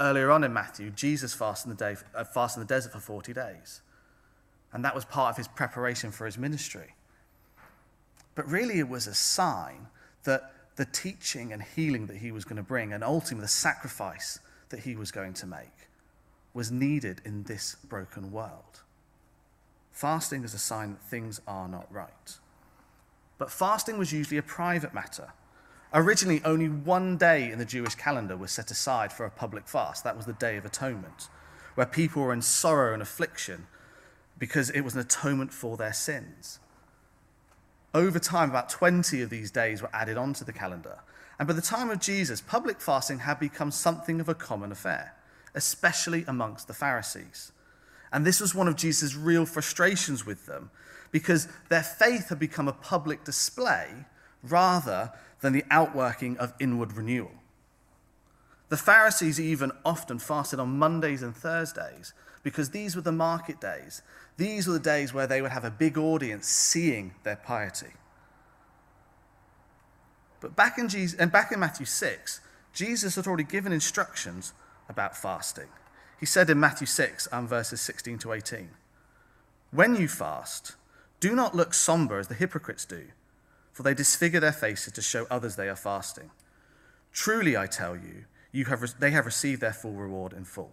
Earlier 0.00 0.30
on 0.30 0.44
in 0.44 0.52
Matthew, 0.52 0.90
Jesus 0.90 1.32
fasted 1.32 1.70
in 1.70 1.76
the, 1.76 1.94
day, 1.94 2.00
uh, 2.14 2.24
fasted 2.24 2.60
in 2.60 2.66
the 2.66 2.74
desert 2.74 2.92
for 2.92 3.00
40 3.00 3.32
days. 3.32 3.80
And 4.72 4.84
that 4.84 4.94
was 4.94 5.04
part 5.04 5.30
of 5.30 5.36
his 5.36 5.48
preparation 5.48 6.10
for 6.10 6.26
his 6.26 6.36
ministry. 6.36 6.94
But 8.34 8.50
really, 8.50 8.80
it 8.80 8.88
was 8.88 9.06
a 9.06 9.14
sign 9.14 9.86
that 10.24 10.52
the 10.76 10.84
teaching 10.84 11.52
and 11.52 11.62
healing 11.62 12.06
that 12.06 12.16
he 12.16 12.32
was 12.32 12.44
going 12.44 12.56
to 12.56 12.62
bring, 12.62 12.92
and 12.92 13.04
ultimately 13.04 13.42
the 13.42 13.48
sacrifice 13.48 14.40
that 14.70 14.80
he 14.80 14.96
was 14.96 15.10
going 15.10 15.34
to 15.34 15.46
make, 15.46 15.88
was 16.52 16.70
needed 16.70 17.20
in 17.24 17.44
this 17.44 17.76
broken 17.88 18.32
world. 18.32 18.80
Fasting 19.92 20.42
is 20.42 20.54
a 20.54 20.58
sign 20.58 20.92
that 20.92 21.02
things 21.02 21.40
are 21.46 21.68
not 21.68 21.86
right. 21.92 22.38
But 23.38 23.50
fasting 23.50 23.98
was 23.98 24.12
usually 24.12 24.38
a 24.38 24.42
private 24.42 24.92
matter. 24.92 25.32
Originally, 25.92 26.42
only 26.44 26.68
one 26.68 27.16
day 27.16 27.52
in 27.52 27.58
the 27.58 27.64
Jewish 27.64 27.94
calendar 27.94 28.36
was 28.36 28.50
set 28.50 28.72
aside 28.72 29.12
for 29.12 29.24
a 29.24 29.30
public 29.30 29.68
fast. 29.68 30.02
That 30.02 30.16
was 30.16 30.26
the 30.26 30.32
Day 30.32 30.56
of 30.56 30.64
Atonement, 30.64 31.28
where 31.76 31.86
people 31.86 32.22
were 32.22 32.32
in 32.32 32.42
sorrow 32.42 32.92
and 32.92 33.02
affliction 33.02 33.68
because 34.36 34.70
it 34.70 34.80
was 34.80 34.94
an 34.94 35.00
atonement 35.00 35.52
for 35.52 35.76
their 35.76 35.92
sins. 35.92 36.58
Over 37.94 38.18
time, 38.18 38.50
about 38.50 38.68
20 38.68 39.22
of 39.22 39.30
these 39.30 39.52
days 39.52 39.80
were 39.80 39.90
added 39.92 40.18
onto 40.18 40.44
the 40.44 40.52
calendar. 40.52 40.98
And 41.38 41.46
by 41.46 41.54
the 41.54 41.62
time 41.62 41.90
of 41.90 42.00
Jesus, 42.00 42.40
public 42.40 42.80
fasting 42.80 43.20
had 43.20 43.38
become 43.38 43.70
something 43.70 44.20
of 44.20 44.28
a 44.28 44.34
common 44.34 44.72
affair, 44.72 45.14
especially 45.54 46.24
amongst 46.26 46.66
the 46.66 46.74
Pharisees. 46.74 47.52
And 48.12 48.26
this 48.26 48.40
was 48.40 48.54
one 48.54 48.68
of 48.68 48.76
Jesus' 48.76 49.14
real 49.14 49.46
frustrations 49.46 50.26
with 50.26 50.46
them 50.46 50.70
because 51.12 51.46
their 51.68 51.82
faith 51.82 52.28
had 52.28 52.40
become 52.40 52.66
a 52.66 52.72
public 52.72 53.24
display 53.24 53.88
rather 54.42 55.12
than 55.40 55.52
the 55.52 55.64
outworking 55.70 56.36
of 56.38 56.52
inward 56.58 56.92
renewal. 56.92 57.30
The 58.70 58.76
Pharisees 58.76 59.38
even 59.38 59.70
often 59.84 60.18
fasted 60.18 60.58
on 60.58 60.78
Mondays 60.78 61.22
and 61.22 61.36
Thursdays 61.36 62.12
because 62.44 62.70
these 62.70 62.94
were 62.94 63.02
the 63.02 63.10
market 63.10 63.60
days. 63.60 64.02
These 64.36 64.68
were 64.68 64.74
the 64.74 64.78
days 64.78 65.12
where 65.12 65.26
they 65.26 65.42
would 65.42 65.50
have 65.50 65.64
a 65.64 65.70
big 65.70 65.98
audience 65.98 66.46
seeing 66.46 67.14
their 67.24 67.36
piety. 67.36 67.94
But 70.40 70.54
back 70.54 70.78
in, 70.78 70.88
Jesus, 70.88 71.18
and 71.18 71.32
back 71.32 71.50
in 71.50 71.58
Matthew 71.58 71.86
6, 71.86 72.40
Jesus 72.72 73.16
had 73.16 73.26
already 73.26 73.44
given 73.44 73.72
instructions 73.72 74.52
about 74.88 75.16
fasting. 75.16 75.68
He 76.20 76.26
said 76.26 76.50
in 76.50 76.60
Matthew 76.60 76.86
6, 76.86 77.28
um, 77.32 77.48
verses 77.48 77.80
16 77.80 78.18
to 78.18 78.32
18, 78.32 78.68
When 79.70 79.96
you 79.96 80.06
fast, 80.06 80.76
do 81.20 81.34
not 81.34 81.56
look 81.56 81.72
somber 81.72 82.18
as 82.18 82.28
the 82.28 82.34
hypocrites 82.34 82.84
do, 82.84 83.06
for 83.72 83.82
they 83.82 83.94
disfigure 83.94 84.40
their 84.40 84.52
faces 84.52 84.92
to 84.92 85.02
show 85.02 85.26
others 85.30 85.56
they 85.56 85.68
are 85.68 85.76
fasting. 85.76 86.30
Truly, 87.12 87.56
I 87.56 87.66
tell 87.66 87.96
you, 87.96 88.26
you 88.52 88.66
have 88.66 89.00
they 89.00 89.12
have 89.12 89.24
received 89.24 89.60
their 89.60 89.72
full 89.72 89.92
reward 89.92 90.32
in 90.32 90.44
full. 90.44 90.72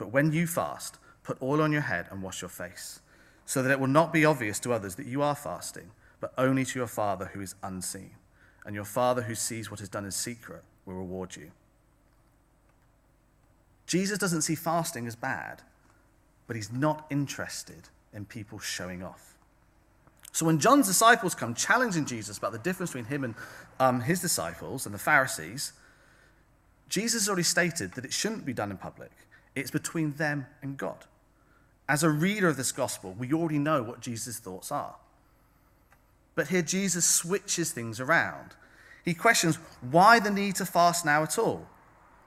But 0.00 0.12
when 0.12 0.32
you 0.32 0.46
fast, 0.46 0.96
put 1.22 1.42
oil 1.42 1.60
on 1.60 1.72
your 1.72 1.82
head 1.82 2.06
and 2.10 2.22
wash 2.22 2.40
your 2.40 2.48
face, 2.48 3.00
so 3.44 3.62
that 3.62 3.70
it 3.70 3.78
will 3.78 3.86
not 3.86 4.14
be 4.14 4.24
obvious 4.24 4.58
to 4.60 4.72
others 4.72 4.94
that 4.94 5.04
you 5.04 5.20
are 5.20 5.34
fasting, 5.34 5.90
but 6.20 6.32
only 6.38 6.64
to 6.64 6.78
your 6.78 6.88
Father 6.88 7.26
who 7.26 7.42
is 7.42 7.54
unseen. 7.62 8.12
And 8.64 8.74
your 8.74 8.86
Father 8.86 9.20
who 9.20 9.34
sees 9.34 9.70
what 9.70 9.82
is 9.82 9.90
done 9.90 10.06
in 10.06 10.10
secret 10.10 10.62
will 10.86 10.94
reward 10.94 11.36
you. 11.36 11.50
Jesus 13.86 14.16
doesn't 14.16 14.40
see 14.40 14.54
fasting 14.54 15.06
as 15.06 15.16
bad, 15.16 15.60
but 16.46 16.56
he's 16.56 16.72
not 16.72 17.04
interested 17.10 17.90
in 18.14 18.24
people 18.24 18.58
showing 18.58 19.02
off. 19.02 19.36
So 20.32 20.46
when 20.46 20.60
John's 20.60 20.86
disciples 20.86 21.34
come 21.34 21.54
challenging 21.54 22.06
Jesus 22.06 22.38
about 22.38 22.52
the 22.52 22.58
difference 22.58 22.92
between 22.92 23.04
him 23.04 23.22
and 23.22 23.34
um, 23.78 24.00
his 24.00 24.22
disciples 24.22 24.86
and 24.86 24.94
the 24.94 24.98
Pharisees, 24.98 25.74
Jesus 26.88 27.28
already 27.28 27.42
stated 27.42 27.92
that 27.92 28.06
it 28.06 28.14
shouldn't 28.14 28.46
be 28.46 28.54
done 28.54 28.70
in 28.70 28.78
public. 28.78 29.10
It's 29.54 29.70
between 29.70 30.14
them 30.14 30.46
and 30.62 30.76
God. 30.76 31.06
As 31.88 32.02
a 32.02 32.10
reader 32.10 32.48
of 32.48 32.56
this 32.56 32.72
gospel, 32.72 33.14
we 33.18 33.32
already 33.32 33.58
know 33.58 33.82
what 33.82 34.00
Jesus' 34.00 34.38
thoughts 34.38 34.70
are. 34.70 34.96
But 36.34 36.48
here 36.48 36.62
Jesus 36.62 37.04
switches 37.04 37.72
things 37.72 38.00
around. 38.00 38.54
He 39.04 39.14
questions 39.14 39.56
why 39.80 40.20
the 40.20 40.30
need 40.30 40.56
to 40.56 40.66
fast 40.66 41.04
now 41.04 41.22
at 41.22 41.38
all? 41.38 41.66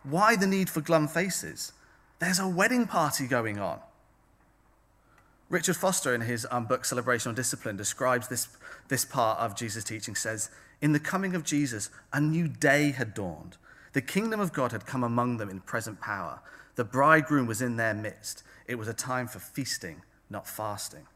Why 0.03 0.35
the 0.35 0.47
need 0.47 0.69
for 0.69 0.81
glum 0.81 1.07
faces? 1.07 1.71
There's 2.19 2.39
a 2.39 2.47
wedding 2.47 2.87
party 2.87 3.25
going 3.25 3.59
on. 3.59 3.79
Richard 5.49 5.75
Foster, 5.75 6.15
in 6.15 6.21
his 6.21 6.47
um, 6.51 6.65
book 6.65 6.83
Celebration 6.83 7.29
on 7.29 7.35
Discipline, 7.35 7.77
describes 7.77 8.27
this, 8.27 8.47
this 8.87 9.05
part 9.05 9.39
of 9.39 9.55
Jesus' 9.55 9.83
teaching, 9.83 10.15
says, 10.15 10.49
In 10.81 10.93
the 10.93 10.99
coming 10.99 11.35
of 11.35 11.43
Jesus, 11.43 11.89
a 12.11 12.19
new 12.19 12.47
day 12.47 12.91
had 12.91 13.13
dawned. 13.13 13.57
The 13.93 14.01
kingdom 14.01 14.39
of 14.39 14.51
God 14.51 14.71
had 14.71 14.85
come 14.85 15.03
among 15.03 15.37
them 15.37 15.49
in 15.49 15.59
present 15.59 16.01
power. 16.01 16.39
The 16.75 16.83
bridegroom 16.83 17.45
was 17.45 17.61
in 17.61 17.77
their 17.77 17.93
midst. 17.93 18.43
It 18.67 18.75
was 18.75 18.87
a 18.87 18.93
time 18.93 19.27
for 19.27 19.39
feasting, 19.39 20.01
not 20.29 20.47
fasting. 20.47 21.07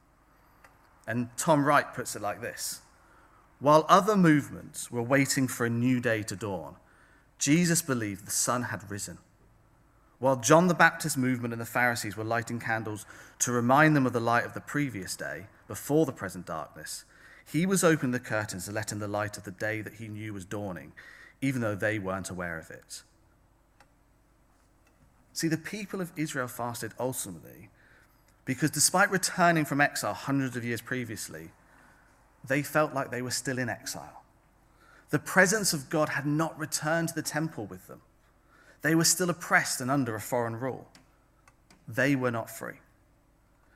And 1.08 1.30
Tom 1.38 1.66
Wright 1.66 1.94
puts 1.94 2.16
it 2.16 2.22
like 2.22 2.42
this 2.42 2.82
While 3.60 3.86
other 3.88 4.16
movements 4.16 4.92
were 4.92 5.02
waiting 5.02 5.48
for 5.48 5.66
a 5.66 5.70
new 5.70 6.00
day 6.00 6.24
to 6.24 6.36
dawn, 6.36 6.76
Jesus 7.40 7.82
believed 7.82 8.26
the 8.26 8.32
sun 8.32 8.64
had 8.64 8.90
risen. 8.92 9.18
While 10.20 10.38
John 10.38 10.68
the 10.68 10.74
Baptist 10.74 11.18
movement 11.18 11.54
and 11.54 11.62
the 11.62 11.66
Pharisees 11.66 12.18
were 12.18 12.24
lighting 12.24 12.60
candles 12.60 13.06
to 13.40 13.52
remind 13.52 13.96
them 13.96 14.08
of 14.08 14.14
the 14.14 14.20
light 14.20 14.46
of 14.46 14.56
the 14.56 14.62
previous 14.62 15.16
day, 15.16 15.46
before 15.68 16.06
the 16.06 16.12
present 16.12 16.48
darkness, 16.48 17.06
he 17.46 17.66
was 17.66 17.84
opening 17.84 18.12
the 18.12 18.20
curtains 18.20 18.66
to 18.66 18.72
let 18.72 18.92
in 18.92 19.00
the 19.00 19.08
light 19.08 19.38
of 19.38 19.44
the 19.44 19.52
day 19.52 19.82
that 19.82 19.96
he 19.96 20.08
knew 20.08 20.34
was 20.34 20.44
dawning, 20.44 20.94
even 21.40 21.62
though 21.62 21.76
they 21.76 22.00
weren't 22.00 22.32
aware 22.32 22.58
of 22.58 22.72
it. 22.72 23.04
See, 25.38 25.48
the 25.48 25.56
people 25.56 26.02
of 26.02 26.12
Israel 26.16 26.48
fasted 26.48 26.94
ultimately 27.00 27.70
because 28.44 28.72
despite 28.72 29.12
returning 29.12 29.66
from 29.66 29.80
exile 29.80 30.16
hundreds 30.16 30.56
of 30.56 30.66
years 30.66 30.82
previously, 30.82 31.52
they 32.44 32.64
felt 32.64 32.96
like 32.96 33.12
they 33.12 33.22
were 33.22 33.30
still 33.30 33.60
in 33.60 33.70
exile. 33.70 34.24
The 35.12 35.20
presence 35.20 35.74
of 35.74 35.92
God 35.92 36.10
had 36.10 36.26
not 36.26 36.58
returned 36.58 37.10
to 37.10 37.14
the 37.14 37.22
temple 37.22 37.68
with 37.68 37.86
them. 37.86 38.02
They 38.82 38.96
were 38.96 39.04
still 39.04 39.30
oppressed 39.30 39.80
and 39.80 39.92
under 39.92 40.16
a 40.16 40.20
foreign 40.20 40.56
rule. 40.60 40.88
They 41.88 42.16
were 42.16 42.32
not 42.32 42.50
free. 42.50 42.80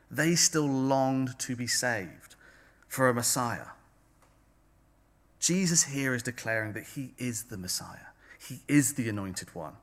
They 0.09 0.33
still 0.33 0.67
longed 0.67 1.37
to 1.37 1.55
be 1.55 1.67
saved 1.67 2.33
for 2.87 3.07
a 3.07 3.13
Messiah. 3.13 3.67
Jesus 5.39 5.83
here 5.83 6.15
is 6.15 6.23
declaring 6.23 6.73
that 6.73 6.87
he 6.95 7.13
is 7.19 7.43
the 7.43 7.57
Messiah, 7.57 8.09
he 8.39 8.61
is 8.67 8.95
the 8.95 9.07
anointed 9.07 9.53
one. 9.53 9.75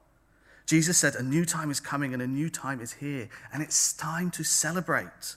Jesus 0.68 0.98
said, 0.98 1.14
A 1.14 1.22
new 1.22 1.46
time 1.46 1.70
is 1.70 1.80
coming 1.80 2.12
and 2.12 2.20
a 2.22 2.26
new 2.26 2.50
time 2.50 2.82
is 2.82 2.92
here, 2.92 3.30
and 3.50 3.62
it's 3.62 3.94
time 3.94 4.30
to 4.32 4.44
celebrate. 4.44 5.36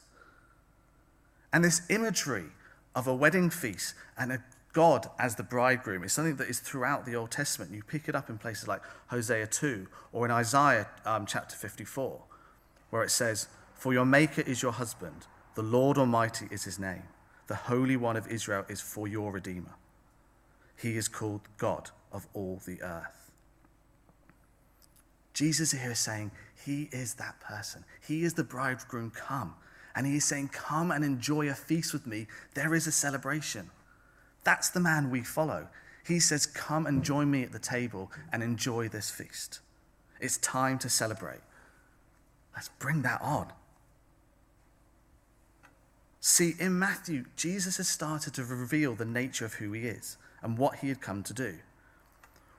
And 1.53 1.63
this 1.63 1.83
imagery 1.89 2.47
of 2.93 3.07
a 3.07 3.15
wedding 3.15 3.49
feast 3.49 3.95
and 4.17 4.33
a 4.33 4.43
God 4.73 5.09
as 5.17 5.35
the 5.35 5.43
bridegroom 5.43 6.03
is 6.03 6.11
something 6.11 6.35
that 6.35 6.49
is 6.49 6.59
throughout 6.59 7.05
the 7.05 7.15
Old 7.15 7.31
Testament. 7.31 7.71
You 7.71 7.81
pick 7.81 8.09
it 8.09 8.15
up 8.15 8.29
in 8.29 8.39
places 8.39 8.67
like 8.67 8.81
Hosea 9.07 9.47
2 9.47 9.87
or 10.11 10.25
in 10.25 10.31
Isaiah 10.31 10.89
um, 11.05 11.25
chapter 11.25 11.55
54, 11.55 12.19
where 12.89 13.03
it 13.03 13.09
says, 13.09 13.47
For 13.73 13.93
your 13.93 14.05
Maker 14.05 14.41
is 14.41 14.61
your 14.61 14.73
husband, 14.73 15.27
the 15.55 15.63
Lord 15.63 15.97
Almighty 15.97 16.49
is 16.51 16.65
his 16.65 16.77
name, 16.77 17.03
the 17.47 17.55
Holy 17.55 17.95
One 17.95 18.17
of 18.17 18.27
Israel 18.27 18.65
is 18.67 18.81
for 18.81 19.07
your 19.07 19.31
Redeemer. 19.31 19.75
He 20.77 20.97
is 20.97 21.07
called 21.07 21.41
God 21.57 21.91
of 22.11 22.27
all 22.33 22.61
the 22.65 22.81
earth. 22.81 23.20
Jesus 25.33 25.71
here 25.71 25.91
is 25.91 25.99
saying, 25.99 26.31
He 26.65 26.89
is 26.91 27.15
that 27.15 27.39
person. 27.39 27.85
He 28.05 28.23
is 28.23 28.33
the 28.33 28.43
bridegroom 28.43 29.11
come. 29.11 29.55
And 29.95 30.05
he 30.07 30.17
is 30.17 30.25
saying, 30.25 30.49
Come 30.49 30.91
and 30.91 31.03
enjoy 31.03 31.49
a 31.49 31.53
feast 31.53 31.93
with 31.93 32.07
me. 32.07 32.27
There 32.53 32.73
is 32.73 32.87
a 32.87 32.91
celebration. 32.91 33.69
That's 34.43 34.69
the 34.69 34.79
man 34.79 35.09
we 35.09 35.21
follow. 35.21 35.67
He 36.05 36.19
says, 36.19 36.45
Come 36.45 36.85
and 36.85 37.03
join 37.03 37.29
me 37.29 37.43
at 37.43 37.51
the 37.51 37.59
table 37.59 38.11
and 38.31 38.41
enjoy 38.41 38.87
this 38.87 39.09
feast. 39.09 39.59
It's 40.19 40.37
time 40.37 40.79
to 40.79 40.89
celebrate. 40.89 41.41
Let's 42.55 42.69
bring 42.79 43.01
that 43.03 43.21
on. 43.21 43.51
See, 46.19 46.53
in 46.59 46.77
Matthew, 46.77 47.25
Jesus 47.35 47.77
has 47.77 47.87
started 47.87 48.35
to 48.35 48.43
reveal 48.43 48.93
the 48.93 49.05
nature 49.05 49.45
of 49.45 49.55
who 49.55 49.71
he 49.71 49.81
is 49.81 50.17
and 50.43 50.57
what 50.57 50.75
he 50.77 50.89
had 50.89 51.01
come 51.01 51.23
to 51.23 51.33
do. 51.33 51.57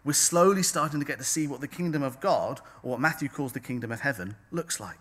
We're 0.04 0.12
slowly 0.14 0.62
starting 0.62 1.00
to 1.00 1.06
get 1.06 1.18
to 1.18 1.24
see 1.24 1.46
what 1.46 1.60
the 1.60 1.68
kingdom 1.68 2.02
of 2.02 2.20
God, 2.20 2.60
or 2.82 2.92
what 2.92 3.00
Matthew 3.00 3.28
calls 3.28 3.52
the 3.52 3.60
kingdom 3.60 3.92
of 3.92 4.00
heaven, 4.00 4.36
looks 4.50 4.80
like. 4.80 4.98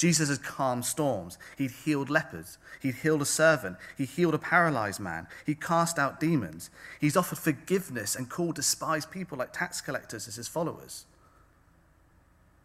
Jesus 0.00 0.30
has 0.30 0.38
calmed 0.38 0.86
storms. 0.86 1.36
He'd 1.58 1.72
healed 1.72 2.08
lepers. 2.08 2.56
He'd 2.80 2.94
healed 2.94 3.20
a 3.20 3.26
servant. 3.26 3.76
He 3.98 4.06
healed 4.06 4.34
a 4.34 4.38
paralyzed 4.38 4.98
man. 4.98 5.26
He 5.44 5.54
cast 5.54 5.98
out 5.98 6.18
demons. 6.18 6.70
He's 6.98 7.18
offered 7.18 7.36
forgiveness 7.36 8.16
and 8.16 8.30
called 8.30 8.54
despised 8.54 9.10
people 9.10 9.36
like 9.36 9.52
tax 9.52 9.82
collectors 9.82 10.26
as 10.26 10.36
his 10.36 10.48
followers. 10.48 11.04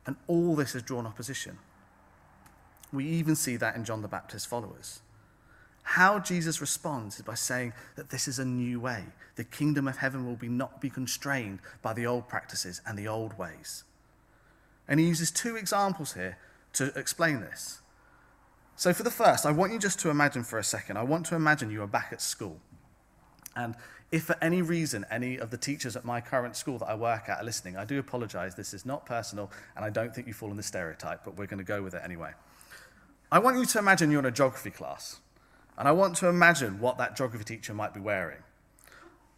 And 0.06 0.16
all 0.28 0.56
this 0.56 0.72
has 0.72 0.84
drawn 0.84 1.06
opposition. 1.06 1.58
We 2.94 3.06
even 3.06 3.36
see 3.36 3.58
that 3.58 3.76
in 3.76 3.84
John 3.84 4.02
the 4.02 4.08
Baptist's 4.08 4.48
followers. 4.48 5.02
How 5.86 6.18
Jesus 6.18 6.60
responds 6.60 7.18
is 7.18 7.22
by 7.22 7.36
saying 7.36 7.74
that 7.96 8.10
this 8.10 8.28
is 8.28 8.40
a 8.40 8.44
new 8.44 8.80
way. 8.80 9.04
The 9.36 9.44
kingdom 9.44 9.88
of 9.88 9.98
heaven 9.98 10.26
will 10.26 10.36
be 10.36 10.50
not 10.50 10.82
be 10.82 10.90
constrained 10.90 11.60
by 11.84 11.94
the 11.94 12.08
old 12.08 12.28
practices 12.28 12.82
and 12.86 12.98
the 12.98 13.08
old 13.08 13.38
ways. 13.38 13.84
And 14.88 15.00
he 15.00 15.06
uses 15.06 15.30
two 15.30 15.56
examples 15.56 16.14
here 16.14 16.38
to 16.74 16.86
explain 16.98 17.40
this. 17.40 17.82
So, 18.76 18.94
for 18.94 19.04
the 19.04 19.12
first, 19.12 19.46
I 19.46 19.52
want 19.52 19.74
you 19.74 19.80
just 19.80 20.00
to 20.00 20.10
imagine 20.10 20.44
for 20.44 20.58
a 20.58 20.64
second, 20.64 20.98
I 20.98 21.04
want 21.04 21.28
to 21.28 21.36
imagine 21.36 21.70
you 21.70 21.84
are 21.84 21.88
back 21.88 22.10
at 22.12 22.22
school. 22.22 22.60
And 23.56 23.76
if 24.12 24.24
for 24.24 24.36
any 24.42 24.62
reason 24.64 25.06
any 25.12 25.38
of 25.38 25.52
the 25.52 25.58
teachers 25.58 25.96
at 25.96 26.04
my 26.04 26.20
current 26.20 26.56
school 26.56 26.80
that 26.80 26.88
I 26.88 26.96
work 26.96 27.30
at 27.30 27.42
are 27.42 27.44
listening, 27.44 27.78
I 27.78 27.86
do 27.86 28.00
apologize. 28.00 28.56
This 28.56 28.74
is 28.74 28.86
not 28.86 29.06
personal, 29.06 29.52
and 29.76 29.86
I 29.86 29.92
don't 29.92 30.14
think 30.14 30.26
you 30.26 30.34
fall 30.34 30.50
in 30.50 30.58
the 30.58 30.64
stereotype, 30.64 31.24
but 31.24 31.38
we're 31.38 31.48
going 31.48 31.60
to 31.60 31.64
go 31.64 31.84
with 31.84 31.94
it 31.94 32.02
anyway. 32.04 32.32
I 33.32 33.40
want 33.40 33.58
you 33.58 33.66
to 33.66 33.80
imagine 33.80 34.10
you're 34.10 34.20
in 34.20 34.26
a 34.26 34.32
geography 34.32 34.72
class, 34.72 35.20
and 35.78 35.88
I 35.88 35.92
want 35.92 36.16
to 36.18 36.28
imagine 36.28 36.80
what 36.80 36.98
that 36.98 37.16
geography 37.16 37.44
teacher 37.44 37.74
might 37.74 37.94
be 37.94 38.00
wearing. 38.00 38.40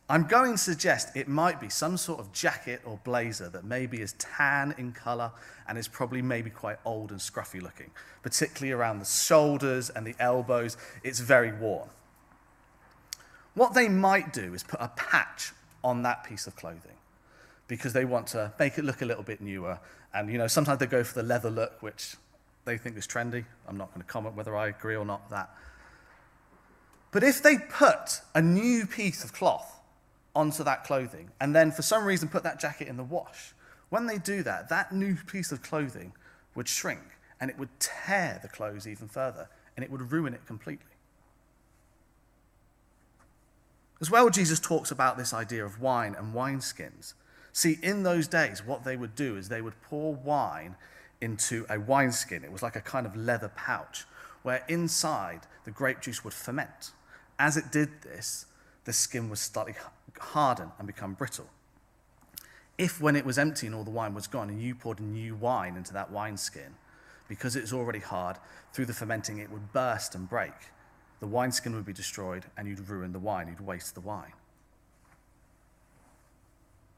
I'm 0.10 0.25
going 0.25 0.53
to 0.53 0.58
suggest 0.58 1.15
it 1.17 1.27
might 1.27 1.60
be 1.60 1.67
some 1.67 1.98
sort 1.98 2.20
of 2.20 2.32
jacket 2.32 2.82
or 2.86 2.98
blazer 3.03 3.50
that 3.50 3.65
maybe 3.65 4.01
is 4.01 4.13
tan 4.13 4.74
in 4.77 4.94
colour 4.94 5.32
and 5.67 5.77
is 5.77 5.89
probably 5.89 6.22
maybe 6.22 6.50
quite 6.50 6.77
old 6.86 7.12
and 7.12 7.20
scruffy 7.20 7.62
looking, 7.62 7.91
particularly 8.24 8.72
around 8.72 9.00
the 9.00 9.06
shoulders 9.06 9.89
and 9.89 10.08
the 10.08 10.15
elbows. 10.17 10.77
It's 11.03 11.20
very 11.20 11.51
worn. 11.51 11.89
What 13.53 13.74
they 13.74 13.89
might 13.89 14.32
do 14.32 14.53
is 14.53 14.63
put 14.63 14.79
a 14.79 14.88
patch 14.89 15.51
on 15.84 16.03
that 16.03 16.24
piece 16.24 16.48
of 16.48 16.56
clothing 16.56 16.96
because 17.67 17.91
they 17.91 18.06
want 18.06 18.27
to 18.27 18.53
make 18.58 18.77
it 18.77 18.86
look 18.86 19.01
a 19.01 19.06
little 19.06 19.24
bit 19.24 19.41
newer. 19.41 19.77
And, 20.13 20.32
you 20.32 20.38
know, 20.38 20.48
sometimes 20.48 20.79
they 20.79 20.86
go 20.86 21.03
for 21.03 21.22
the 21.22 21.27
leather 21.27 21.50
look, 21.50 21.82
which 21.82 22.15
they 22.63 22.77
think 22.77 22.98
is 22.98 23.08
trendy. 23.08 23.44
I'm 23.67 23.77
not 23.77 23.94
going 23.94 24.01
to 24.01 24.08
comment 24.08 24.36
whether 24.36 24.56
I 24.56 24.67
agree 24.67 24.96
or 24.96 25.03
not 25.03 25.24
with 25.24 25.32
that. 25.32 25.50
But 27.12 27.24
if 27.24 27.42
they 27.42 27.58
put 27.58 28.22
a 28.36 28.42
new 28.42 28.86
piece 28.86 29.24
of 29.24 29.34
cloth 29.34 29.80
onto 30.36 30.64
that 30.64 30.84
clothing 30.84 31.32
and 31.40 31.56
then 31.56 31.72
for 31.72 31.82
some 31.82 32.06
reason 32.06 32.30
put 32.30 32.44
that 32.44 32.60
jacket 32.60 32.88
in 32.88 32.98
the 32.98 33.04
wash, 33.04 33.54
when 33.90 34.06
they 34.06 34.18
do 34.18 34.44
that, 34.44 34.70
that 34.70 34.92
new 34.92 35.16
piece 35.16 35.52
of 35.52 35.62
clothing 35.62 36.14
would 36.56 36.68
shrink 36.68 37.02
and 37.40 37.50
it 37.50 37.58
would 37.58 37.70
tear 37.80 38.40
the 38.42 38.48
clothes 38.48 38.88
even 38.88 39.08
further 39.08 39.48
and 39.76 39.84
it 39.84 39.92
would 39.92 40.12
ruin 40.12 40.34
it 40.34 40.46
completely. 40.46 40.86
As 44.00 44.12
well, 44.12 44.30
Jesus 44.30 44.60
talks 44.60 44.92
about 44.92 45.18
this 45.18 45.34
idea 45.34 45.66
of 45.66 45.82
wine 45.82 46.16
and 46.16 46.34
wineskins. 46.34 47.14
See, 47.52 47.80
in 47.82 48.04
those 48.04 48.28
days, 48.28 48.64
what 48.64 48.84
they 48.84 48.96
would 48.96 49.16
do 49.16 49.38
is 49.38 49.50
they 49.50 49.62
would 49.62 49.82
pour 49.82 50.14
wine 50.14 50.76
into 51.20 51.66
a 51.70 51.80
wineskin. 51.80 52.44
It 52.44 52.52
was 52.52 52.62
like 52.62 52.76
a 52.76 52.82
kind 52.82 53.08
of 53.08 53.16
leather 53.16 53.52
pouch 53.56 54.06
where 54.44 54.64
inside 54.68 55.42
the 55.66 55.72
grape 55.72 56.02
juice 56.02 56.24
would 56.24 56.34
ferment. 56.34 56.92
As 57.39 57.58
it 57.58 57.72
did 57.72 58.01
this, 58.01 58.46
the 58.86 58.94
skin 58.94 59.29
was 59.29 59.39
slightly 59.39 59.75
harden 60.20 60.72
and 60.77 60.88
become 60.88 61.13
brittle. 61.13 61.48
If, 62.77 63.01
when 63.01 63.15
it 63.15 63.25
was 63.25 63.38
empty 63.38 63.65
and 63.67 63.75
all 63.75 63.84
the 63.84 63.91
wine 63.91 64.13
was 64.13 64.27
gone, 64.27 64.50
and 64.50 64.62
you 64.62 64.75
poured 64.75 65.00
new 65.00 65.36
wine 65.36 65.75
into 65.75 65.94
that 65.94 66.12
wineskin, 66.12 66.75
because 67.27 67.56
it's 67.56 67.74
already 67.74 68.00
hard, 68.00 68.38
through 68.72 68.86
the 68.86 68.94
fermenting 68.94 69.39
it 69.39 69.51
would 69.51 69.74
burst 69.74 70.15
and 70.15 70.29
break. 70.29 70.53
The 71.20 71.27
wineskin 71.27 71.75
would 71.75 71.86
be 71.86 71.94
destroyed, 71.94 72.46
and 72.56 72.67
you'd 72.67 72.88
ruin 72.88 73.12
the 73.12 73.20
wine, 73.20 73.48
you'd 73.48 73.65
waste 73.65 73.96
the 73.96 74.01
wine. 74.01 74.34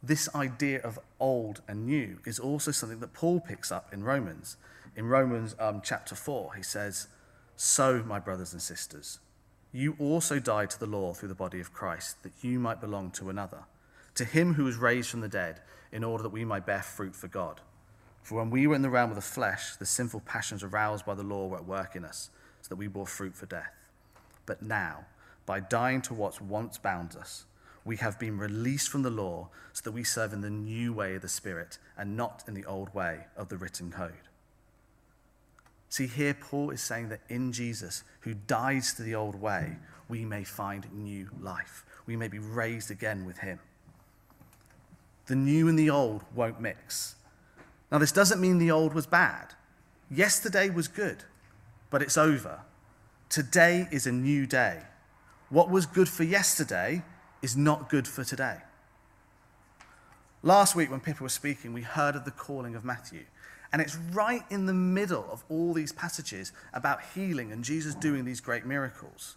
This 0.01 0.33
idea 0.33 0.81
of 0.81 0.99
old 1.19 1.61
and 1.67 1.85
new 1.85 2.19
is 2.25 2.39
also 2.39 2.71
something 2.71 2.99
that 2.99 3.13
Paul 3.13 3.41
picks 3.41 3.71
up 3.71 3.93
in 3.93 4.03
Romans. 4.03 4.57
In 4.95 5.07
Romans 5.07 5.55
um, 5.59 5.81
chapter 5.83 6.15
4, 6.15 6.55
he 6.55 6.63
says, 6.63 7.07
So, 7.55 8.03
my 8.05 8.19
brothers 8.19 8.53
and 8.53 8.61
sisters, 8.61 9.19
you 9.71 9.95
also 9.99 10.39
died 10.39 10.69
to 10.71 10.79
the 10.79 10.85
law 10.85 11.13
through 11.13 11.29
the 11.29 11.35
body 11.35 11.59
of 11.59 11.73
Christ, 11.73 12.23
that 12.23 12.33
you 12.41 12.59
might 12.59 12.81
belong 12.81 13.11
to 13.11 13.29
another, 13.29 13.65
to 14.15 14.25
him 14.25 14.55
who 14.55 14.63
was 14.63 14.77
raised 14.77 15.09
from 15.09 15.21
the 15.21 15.27
dead, 15.27 15.61
in 15.91 16.03
order 16.03 16.23
that 16.23 16.29
we 16.29 16.45
might 16.45 16.65
bear 16.65 16.81
fruit 16.81 17.15
for 17.15 17.27
God. 17.27 17.61
For 18.23 18.35
when 18.35 18.49
we 18.49 18.67
were 18.67 18.75
in 18.75 18.81
the 18.81 18.89
realm 18.89 19.11
of 19.11 19.15
the 19.15 19.21
flesh, 19.21 19.75
the 19.75 19.85
sinful 19.85 20.21
passions 20.21 20.63
aroused 20.63 21.05
by 21.05 21.15
the 21.15 21.23
law 21.23 21.47
were 21.47 21.57
at 21.57 21.65
work 21.65 21.95
in 21.95 22.03
us, 22.03 22.29
so 22.61 22.69
that 22.69 22.75
we 22.75 22.87
bore 22.87 23.07
fruit 23.07 23.35
for 23.35 23.45
death. 23.45 23.73
But 24.45 24.61
now, 24.61 25.05
by 25.45 25.59
dying 25.59 26.01
to 26.03 26.13
what 26.13 26.41
once 26.41 26.77
bound 26.77 27.15
us, 27.15 27.45
we 27.85 27.97
have 27.97 28.19
been 28.19 28.37
released 28.37 28.89
from 28.89 29.03
the 29.03 29.09
law, 29.09 29.49
so 29.73 29.81
that 29.83 29.93
we 29.93 30.03
serve 30.03 30.33
in 30.33 30.41
the 30.41 30.49
new 30.49 30.93
way 30.93 31.15
of 31.15 31.21
the 31.21 31.27
Spirit, 31.27 31.77
and 31.97 32.17
not 32.17 32.43
in 32.47 32.53
the 32.53 32.65
old 32.65 32.93
way 32.93 33.25
of 33.37 33.49
the 33.49 33.57
written 33.57 33.91
code. 33.91 34.28
See, 35.89 36.05
here 36.05 36.35
Paul 36.35 36.69
is 36.69 36.81
saying 36.81 37.09
that 37.09 37.21
in 37.29 37.51
Jesus, 37.51 38.03
who 38.21 38.35
dies 38.35 38.93
to 38.93 39.01
the 39.01 39.15
old 39.15 39.35
way, 39.35 39.77
we 40.07 40.23
may 40.23 40.43
find 40.43 40.91
new 40.93 41.29
life. 41.41 41.83
We 42.05 42.15
may 42.15 42.27
be 42.27 42.39
raised 42.39 42.91
again 42.91 43.25
with 43.25 43.39
him. 43.39 43.59
The 45.25 45.35
new 45.35 45.67
and 45.67 45.77
the 45.77 45.89
old 45.89 46.23
won't 46.33 46.61
mix. 46.61 47.15
Now, 47.91 47.97
this 47.97 48.11
doesn't 48.11 48.41
mean 48.41 48.59
the 48.59 48.71
old 48.71 48.93
was 48.93 49.07
bad. 49.07 49.53
Yesterday 50.11 50.69
was 50.69 50.87
good, 50.87 51.23
but 51.89 52.01
it's 52.01 52.17
over. 52.17 52.61
Today 53.29 53.87
is 53.91 54.07
a 54.07 54.11
new 54.11 54.45
day. 54.45 54.81
What 55.49 55.69
was 55.69 55.85
good 55.85 56.09
for 56.09 56.23
yesterday 56.23 57.03
is 57.41 57.57
not 57.57 57.89
good 57.89 58.07
for 58.07 58.23
today. 58.23 58.57
Last 60.41 60.75
week, 60.75 60.89
when 60.89 60.99
people 60.99 61.25
were 61.25 61.29
speaking, 61.29 61.73
we 61.73 61.81
heard 61.81 62.15
of 62.15 62.25
the 62.25 62.31
calling 62.31 62.75
of 62.75 62.85
Matthew. 62.85 63.25
And 63.71 63.81
it's 63.81 63.95
right 64.11 64.43
in 64.49 64.65
the 64.65 64.73
middle 64.73 65.27
of 65.31 65.43
all 65.49 65.73
these 65.73 65.91
passages 65.91 66.51
about 66.73 67.03
healing 67.13 67.51
and 67.51 67.63
Jesus 67.63 67.93
doing 67.95 68.25
these 68.25 68.41
great 68.41 68.65
miracles. 68.65 69.35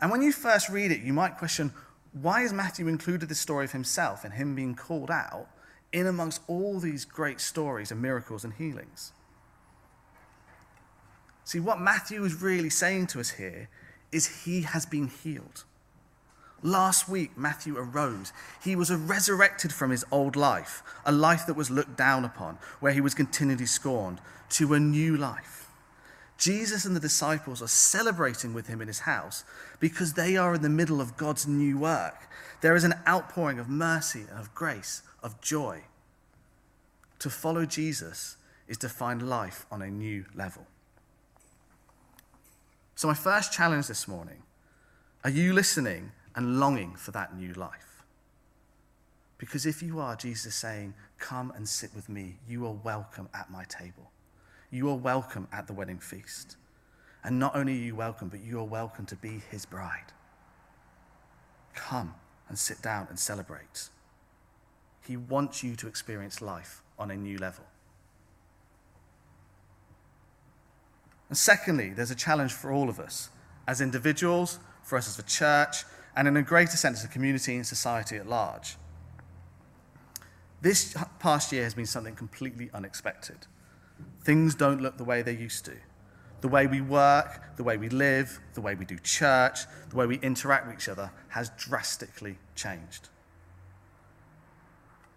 And 0.00 0.10
when 0.10 0.22
you 0.22 0.32
first 0.32 0.68
read 0.68 0.92
it, 0.92 1.00
you 1.00 1.12
might 1.12 1.38
question 1.38 1.72
why 2.12 2.40
has 2.42 2.52
Matthew 2.52 2.88
included 2.88 3.28
this 3.28 3.38
story 3.38 3.64
of 3.64 3.72
himself 3.72 4.24
and 4.24 4.32
him 4.32 4.54
being 4.54 4.74
called 4.74 5.10
out 5.10 5.48
in 5.92 6.06
amongst 6.06 6.40
all 6.46 6.78
these 6.78 7.04
great 7.04 7.40
stories 7.40 7.90
and 7.90 8.00
miracles 8.00 8.44
and 8.44 8.54
healings? 8.54 9.12
See, 11.44 11.60
what 11.60 11.80
Matthew 11.80 12.24
is 12.24 12.40
really 12.40 12.70
saying 12.70 13.08
to 13.08 13.20
us 13.20 13.30
here 13.30 13.68
is 14.12 14.44
he 14.44 14.62
has 14.62 14.86
been 14.86 15.08
healed. 15.08 15.64
Last 16.62 17.08
week, 17.08 17.36
Matthew 17.36 17.76
arose. 17.76 18.32
He 18.62 18.74
was 18.74 18.92
resurrected 18.92 19.72
from 19.72 19.90
his 19.90 20.04
old 20.10 20.34
life, 20.34 20.82
a 21.04 21.12
life 21.12 21.46
that 21.46 21.54
was 21.56 21.70
looked 21.70 21.96
down 21.96 22.24
upon, 22.24 22.58
where 22.80 22.92
he 22.92 23.00
was 23.00 23.14
continually 23.14 23.66
scorned, 23.66 24.20
to 24.50 24.74
a 24.74 24.80
new 24.80 25.16
life. 25.16 25.70
Jesus 26.36 26.84
and 26.84 26.94
the 26.94 27.00
disciples 27.00 27.60
are 27.62 27.68
celebrating 27.68 28.54
with 28.54 28.68
him 28.68 28.80
in 28.80 28.88
his 28.88 29.00
house 29.00 29.44
because 29.80 30.12
they 30.12 30.36
are 30.36 30.54
in 30.54 30.62
the 30.62 30.68
middle 30.68 31.00
of 31.00 31.16
God's 31.16 31.46
new 31.46 31.78
work. 31.78 32.28
There 32.60 32.76
is 32.76 32.84
an 32.84 32.94
outpouring 33.06 33.58
of 33.58 33.68
mercy 33.68 34.24
and 34.30 34.38
of 34.38 34.54
grace, 34.54 35.02
of 35.22 35.40
joy. 35.40 35.82
To 37.20 37.30
follow 37.30 37.66
Jesus 37.66 38.36
is 38.68 38.78
to 38.78 38.88
find 38.88 39.28
life 39.28 39.66
on 39.70 39.82
a 39.82 39.90
new 39.90 40.24
level. 40.34 40.66
So, 42.94 43.08
my 43.08 43.14
first 43.14 43.52
challenge 43.52 43.86
this 43.86 44.08
morning 44.08 44.42
are 45.24 45.30
you 45.30 45.52
listening 45.52 46.12
and 46.38 46.60
longing 46.60 46.94
for 46.94 47.10
that 47.10 47.36
new 47.36 47.52
life? 47.54 48.04
Because 49.38 49.66
if 49.66 49.82
you 49.82 49.98
are, 49.98 50.14
Jesus 50.14 50.46
is 50.46 50.54
saying, 50.54 50.94
Come 51.18 51.52
and 51.56 51.68
sit 51.68 51.90
with 51.96 52.08
me. 52.08 52.36
You 52.48 52.64
are 52.64 52.78
welcome 52.84 53.28
at 53.34 53.50
my 53.50 53.64
table. 53.64 54.12
You 54.70 54.88
are 54.88 54.94
welcome 54.94 55.48
at 55.52 55.66
the 55.66 55.72
wedding 55.72 55.98
feast. 55.98 56.56
And 57.24 57.40
not 57.40 57.56
only 57.56 57.72
are 57.72 57.84
you 57.84 57.96
welcome, 57.96 58.28
but 58.28 58.38
you 58.38 58.60
are 58.60 58.64
welcome 58.64 59.04
to 59.06 59.16
be 59.16 59.42
his 59.50 59.66
bride. 59.66 60.12
Come 61.74 62.14
and 62.48 62.56
sit 62.56 62.80
down 62.82 63.08
and 63.10 63.18
celebrate. 63.18 63.88
He 65.04 65.16
wants 65.16 65.64
you 65.64 65.74
to 65.74 65.88
experience 65.88 66.40
life 66.40 66.82
on 67.00 67.10
a 67.10 67.16
new 67.16 67.38
level. 67.38 67.64
And 71.28 71.36
secondly, 71.36 71.90
there's 71.90 72.12
a 72.12 72.14
challenge 72.14 72.52
for 72.52 72.70
all 72.70 72.88
of 72.88 73.00
us 73.00 73.30
as 73.66 73.80
individuals, 73.80 74.60
for 74.84 74.96
us 74.96 75.08
as 75.08 75.18
a 75.18 75.28
church, 75.28 75.84
and 76.18 76.26
in 76.26 76.36
a 76.36 76.42
greater 76.42 76.76
sense 76.76 77.04
a 77.04 77.08
community 77.08 77.54
and 77.54 77.64
society 77.64 78.16
at 78.16 78.28
large. 78.28 78.74
This 80.60 80.96
past 81.20 81.52
year 81.52 81.62
has 81.62 81.74
been 81.74 81.86
something 81.86 82.16
completely 82.16 82.70
unexpected. 82.74 83.46
Things 84.24 84.56
don't 84.56 84.82
look 84.82 84.98
the 84.98 85.04
way 85.04 85.22
they 85.22 85.36
used 85.36 85.64
to. 85.66 85.76
The 86.40 86.48
way 86.48 86.66
we 86.66 86.80
work, 86.80 87.56
the 87.56 87.62
way 87.62 87.76
we 87.76 87.88
live, 87.88 88.40
the 88.54 88.60
way 88.60 88.74
we 88.74 88.84
do 88.84 88.98
church, 88.98 89.60
the 89.90 89.96
way 89.96 90.06
we 90.06 90.16
interact 90.18 90.66
with 90.66 90.74
each 90.74 90.88
other 90.88 91.12
has 91.28 91.50
drastically 91.50 92.36
changed. 92.56 93.10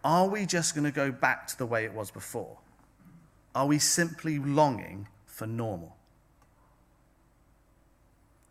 Are 0.03 0.27
we 0.27 0.45
just 0.45 0.75
going 0.75 0.85
to 0.85 0.91
go 0.91 1.11
back 1.11 1.47
to 1.47 1.57
the 1.57 1.65
way 1.65 1.83
it 1.83 1.93
was 1.93 2.11
before? 2.11 2.59
Are 3.55 3.65
we 3.65 3.79
simply 3.79 4.37
longing 4.37 5.07
for 5.25 5.47
normal? 5.47 5.97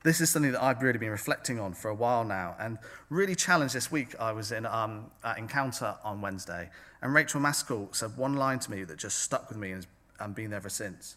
This 0.02 0.23
is 0.23 0.30
something 0.30 0.52
that 0.52 0.62
I've 0.62 0.83
really 0.83 0.99
been 0.99 1.11
reflecting 1.11 1.61
on 1.61 1.75
for 1.75 1.88
a 1.90 1.95
while 1.95 2.25
now 2.25 2.57
and 2.59 2.78
really 3.11 3.35
challenged 3.35 3.75
this 3.75 3.92
week. 3.92 4.19
I 4.19 4.33
was 4.33 4.50
in 4.50 4.64
um, 4.64 5.11
Encounter 5.37 5.97
on 6.02 6.23
Wednesday, 6.23 6.71
and 7.02 7.12
Rachel 7.12 7.40
Maskell 7.40 7.88
said 7.92 8.16
one 8.16 8.35
line 8.35 8.59
to 8.61 8.71
me 8.71 8.85
that 8.85 8.99
just 8.99 9.19
stuck 9.19 9.50
with 9.50 9.59
me 9.59 9.73
and 9.73 9.87
has 10.19 10.33
been 10.33 10.50
there 10.50 10.57
ever 10.57 10.71
since. 10.71 11.16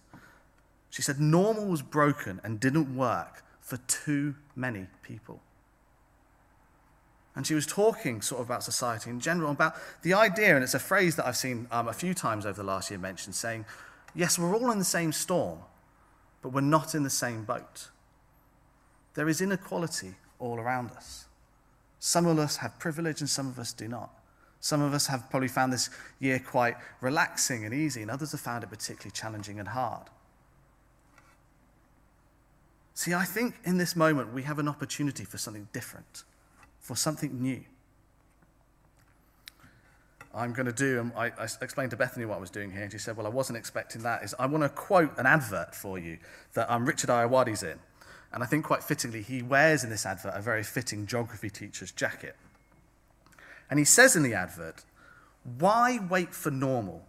She 0.89 1.01
said, 1.01 1.19
Normal 1.19 1.65
was 1.65 1.81
broken 1.81 2.41
and 2.43 2.59
didn't 2.59 2.93
work 2.95 3.41
for 3.61 3.77
too 3.87 4.35
many 4.53 4.87
people. 5.01 5.41
And 7.35 7.47
she 7.47 7.55
was 7.55 7.65
talking 7.65 8.21
sort 8.21 8.41
of 8.41 8.47
about 8.47 8.63
society 8.63 9.09
in 9.09 9.19
general, 9.19 9.51
about 9.51 9.75
the 10.03 10.13
idea, 10.13 10.55
and 10.55 10.63
it's 10.63 10.73
a 10.73 10.79
phrase 10.79 11.15
that 11.15 11.25
I've 11.25 11.37
seen 11.37 11.67
um, 11.71 11.87
a 11.87 11.93
few 11.93 12.13
times 12.13 12.45
over 12.45 12.61
the 12.61 12.67
last 12.67 12.91
year 12.91 12.99
mentioned, 12.99 13.33
saying, 13.33 13.65
Yes, 14.13 14.37
we're 14.37 14.53
all 14.55 14.69
in 14.69 14.77
the 14.77 14.85
same 14.85 15.11
storm, 15.11 15.59
but 16.41 16.49
we're 16.49 16.61
not 16.61 16.93
in 16.93 17.01
the 17.01 17.09
same 17.09 17.45
boat. 17.45 17.87
There 19.13 19.29
is 19.29 19.41
inequality 19.41 20.15
all 20.39 20.59
around 20.59 20.91
us. 20.91 21.25
Some 21.99 22.25
of 22.25 22.37
us 22.39 22.57
have 22.57 22.79
privilege 22.79 23.21
and 23.21 23.29
some 23.29 23.47
of 23.47 23.59
us 23.59 23.71
do 23.73 23.87
not. 23.87 24.09
Some 24.59 24.81
of 24.81 24.93
us 24.93 25.07
have 25.07 25.29
probably 25.29 25.49
found 25.49 25.73
this 25.73 25.89
year 26.19 26.39
quite 26.39 26.75
relaxing 27.01 27.65
and 27.65 27.73
easy, 27.73 28.01
and 28.01 28.09
others 28.09 28.31
have 28.31 28.39
found 28.39 28.63
it 28.63 28.69
particularly 28.69 29.11
challenging 29.11 29.59
and 29.59 29.67
hard. 29.67 30.07
See, 32.93 33.13
I 33.13 33.25
think 33.25 33.55
in 33.65 33.77
this 33.77 33.95
moment 33.95 34.33
we 34.33 34.43
have 34.43 34.59
an 34.59 34.67
opportunity 34.69 35.25
for 35.25 35.37
something 35.37 35.67
different, 35.73 36.23
for 36.79 36.95
something 36.95 37.41
new. 37.41 37.61
I'm 40.33 40.53
going 40.53 40.65
to 40.65 40.71
do, 40.71 40.99
um, 40.99 41.13
I, 41.15 41.25
I, 41.37 41.47
explained 41.61 41.91
to 41.91 41.97
Bethany 41.97 42.25
what 42.25 42.37
I 42.37 42.39
was 42.39 42.49
doing 42.49 42.71
here, 42.71 42.83
and 42.83 42.91
she 42.91 42.97
said, 42.97 43.15
Well, 43.15 43.27
I 43.27 43.29
wasn't 43.29 43.57
expecting 43.57 44.01
that. 44.03 44.23
Is 44.23 44.33
I 44.39 44.45
want 44.47 44.63
to 44.63 44.69
quote 44.69 45.17
an 45.19 45.25
advert 45.25 45.75
for 45.75 45.99
you 45.99 46.17
that 46.53 46.71
um, 46.71 46.85
Richard 46.85 47.09
Ayoade's 47.09 47.63
in. 47.63 47.79
And 48.33 48.43
I 48.43 48.47
think 48.47 48.65
quite 48.65 48.83
fittingly, 48.83 49.21
he 49.21 49.43
wears 49.43 49.83
in 49.83 49.91
this 49.91 50.05
advert 50.05 50.33
a 50.35 50.41
very 50.41 50.63
fitting 50.63 51.05
geography 51.05 51.51
teacher's 51.51 51.91
jacket. 51.91 52.35
And 53.69 53.77
he 53.77 53.85
says 53.85 54.15
in 54.15 54.23
the 54.23 54.33
advert, 54.33 54.83
Why 55.59 55.99
wait 56.09 56.33
for 56.33 56.49
normal? 56.49 57.05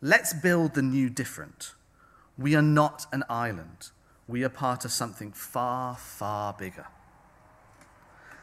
Let's 0.00 0.32
build 0.32 0.74
the 0.74 0.82
new 0.82 1.10
different. 1.10 1.74
We 2.38 2.54
are 2.54 2.62
not 2.62 3.06
an 3.12 3.24
island. 3.28 3.90
We 4.26 4.42
are 4.42 4.48
part 4.48 4.84
of 4.84 4.92
something 4.92 5.32
far, 5.32 5.96
far 5.96 6.54
bigger. 6.54 6.86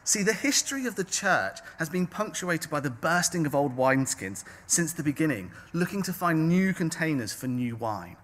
See, 0.04 0.24
the 0.24 0.34
history 0.34 0.86
of 0.86 0.96
the 0.96 1.04
church 1.04 1.60
has 1.78 1.90
been 1.90 2.08
punctuated 2.08 2.72
by 2.72 2.80
the 2.80 2.90
bursting 2.90 3.46
of 3.46 3.56
old 3.56 3.78
wineskins 3.78 4.44
since 4.66 4.94
the 4.94 5.04
beginning, 5.04 5.52
looking 5.74 6.02
to 6.04 6.14
find 6.14 6.50
new 6.50 6.74
containers 6.74 7.34
for 7.34 7.48
new 7.48 7.76
wine. 7.76 8.18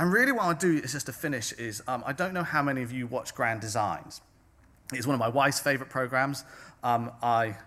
And 0.00 0.10
really, 0.10 0.32
what 0.32 0.44
I'll 0.44 0.54
do 0.54 0.78
is 0.78 0.92
just 0.92 1.06
to 1.06 1.12
finish 1.12 1.52
is 1.52 1.82
um, 1.86 2.02
I 2.06 2.14
don't 2.14 2.32
know 2.32 2.42
how 2.42 2.62
many 2.62 2.80
of 2.80 2.90
you 2.90 3.06
watch 3.06 3.34
Grand 3.34 3.60
Designs. 3.60 4.22
It's 4.94 5.06
one 5.06 5.12
of 5.12 5.20
my 5.20 5.28
wife's 5.28 5.60
favorite 5.60 5.90
programs. 5.90 6.42
Um, 6.82 7.12
I 7.22 7.58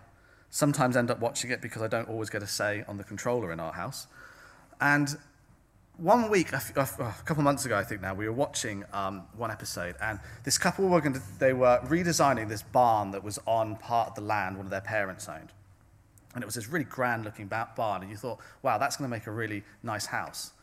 sometimes 0.49 0.97
end 0.97 1.11
up 1.11 1.19
watching 1.19 1.51
it 1.51 1.61
because 1.61 1.83
I 1.83 1.87
don't 1.87 2.09
always 2.09 2.31
get 2.31 2.41
a 2.41 2.47
say 2.47 2.83
on 2.87 2.97
the 2.97 3.03
controller 3.03 3.51
in 3.51 3.59
our 3.59 3.71
house. 3.71 4.07
And 4.81 5.15
one 5.97 6.27
week, 6.31 6.51
a, 6.53 6.59
couple 7.23 7.43
months 7.43 7.65
ago, 7.65 7.77
I 7.77 7.83
think 7.83 8.01
now, 8.01 8.15
we 8.15 8.25
were 8.25 8.33
watching 8.33 8.83
um, 8.93 9.27
one 9.37 9.51
episode, 9.51 9.95
and 10.01 10.19
this 10.43 10.57
couple 10.57 10.87
were 10.87 11.01
going 11.01 11.13
to, 11.13 11.21
they 11.37 11.53
were 11.53 11.81
redesigning 11.83 12.49
this 12.49 12.63
barn 12.63 13.11
that 13.11 13.23
was 13.23 13.37
on 13.45 13.75
part 13.75 14.09
of 14.09 14.15
the 14.15 14.21
land 14.21 14.57
one 14.57 14.65
of 14.65 14.71
their 14.71 14.81
parents 14.81 15.29
owned. 15.29 15.51
And 16.33 16.41
it 16.41 16.47
was 16.47 16.55
this 16.55 16.67
really 16.67 16.85
grand 16.85 17.25
looking 17.25 17.45
barn, 17.45 18.01
and 18.01 18.09
you 18.09 18.17
thought, 18.17 18.39
wow, 18.63 18.79
that's 18.79 18.97
going 18.97 19.07
to 19.07 19.15
make 19.15 19.27
a 19.27 19.31
really 19.31 19.63
nice 19.83 20.07
house. 20.07 20.53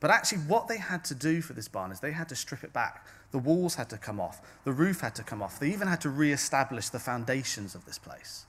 But 0.00 0.10
actually, 0.10 0.38
what 0.38 0.66
they 0.66 0.78
had 0.78 1.04
to 1.04 1.14
do 1.14 1.42
for 1.42 1.52
this 1.52 1.68
barn 1.68 1.92
is 1.92 2.00
they 2.00 2.12
had 2.12 2.28
to 2.30 2.36
strip 2.36 2.64
it 2.64 2.72
back. 2.72 3.06
The 3.32 3.38
walls 3.38 3.74
had 3.74 3.90
to 3.90 3.98
come 3.98 4.18
off, 4.18 4.40
the 4.64 4.72
roof 4.72 5.00
had 5.00 5.14
to 5.16 5.22
come 5.22 5.42
off. 5.42 5.60
They 5.60 5.70
even 5.70 5.88
had 5.88 6.00
to 6.00 6.10
re 6.10 6.32
establish 6.32 6.88
the 6.88 6.98
foundations 6.98 7.74
of 7.74 7.84
this 7.84 7.98
place. 7.98 8.46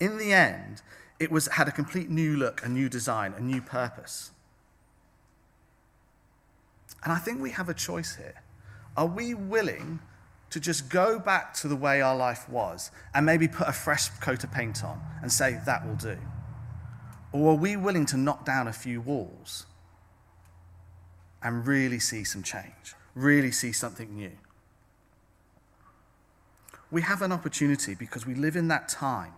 In 0.00 0.16
the 0.16 0.32
end, 0.32 0.82
it 1.20 1.30
was, 1.30 1.46
had 1.48 1.68
a 1.68 1.72
complete 1.72 2.08
new 2.08 2.36
look, 2.36 2.64
a 2.64 2.68
new 2.68 2.88
design, 2.88 3.34
a 3.36 3.40
new 3.40 3.60
purpose. 3.60 4.30
And 7.04 7.12
I 7.12 7.18
think 7.18 7.40
we 7.40 7.50
have 7.50 7.68
a 7.68 7.74
choice 7.74 8.16
here. 8.16 8.42
Are 8.96 9.06
we 9.06 9.34
willing 9.34 10.00
to 10.50 10.60
just 10.60 10.88
go 10.88 11.18
back 11.18 11.52
to 11.54 11.68
the 11.68 11.76
way 11.76 12.00
our 12.00 12.16
life 12.16 12.48
was 12.48 12.90
and 13.14 13.26
maybe 13.26 13.46
put 13.46 13.68
a 13.68 13.72
fresh 13.72 14.08
coat 14.20 14.42
of 14.42 14.50
paint 14.50 14.82
on 14.82 15.00
and 15.22 15.30
say, 15.30 15.60
that 15.66 15.86
will 15.86 15.96
do? 15.96 16.16
Or 17.32 17.52
are 17.52 17.56
we 17.56 17.76
willing 17.76 18.06
to 18.06 18.16
knock 18.16 18.44
down 18.44 18.66
a 18.66 18.72
few 18.72 19.00
walls 19.00 19.66
and 21.48 21.66
really 21.66 21.98
see 21.98 22.24
some 22.24 22.42
change, 22.42 22.94
really 23.14 23.50
see 23.50 23.72
something 23.72 24.14
new. 24.14 24.32
We 26.90 27.00
have 27.00 27.22
an 27.22 27.32
opportunity 27.32 27.94
because 27.94 28.26
we 28.26 28.34
live 28.34 28.54
in 28.54 28.68
that 28.68 28.90
time. 28.90 29.32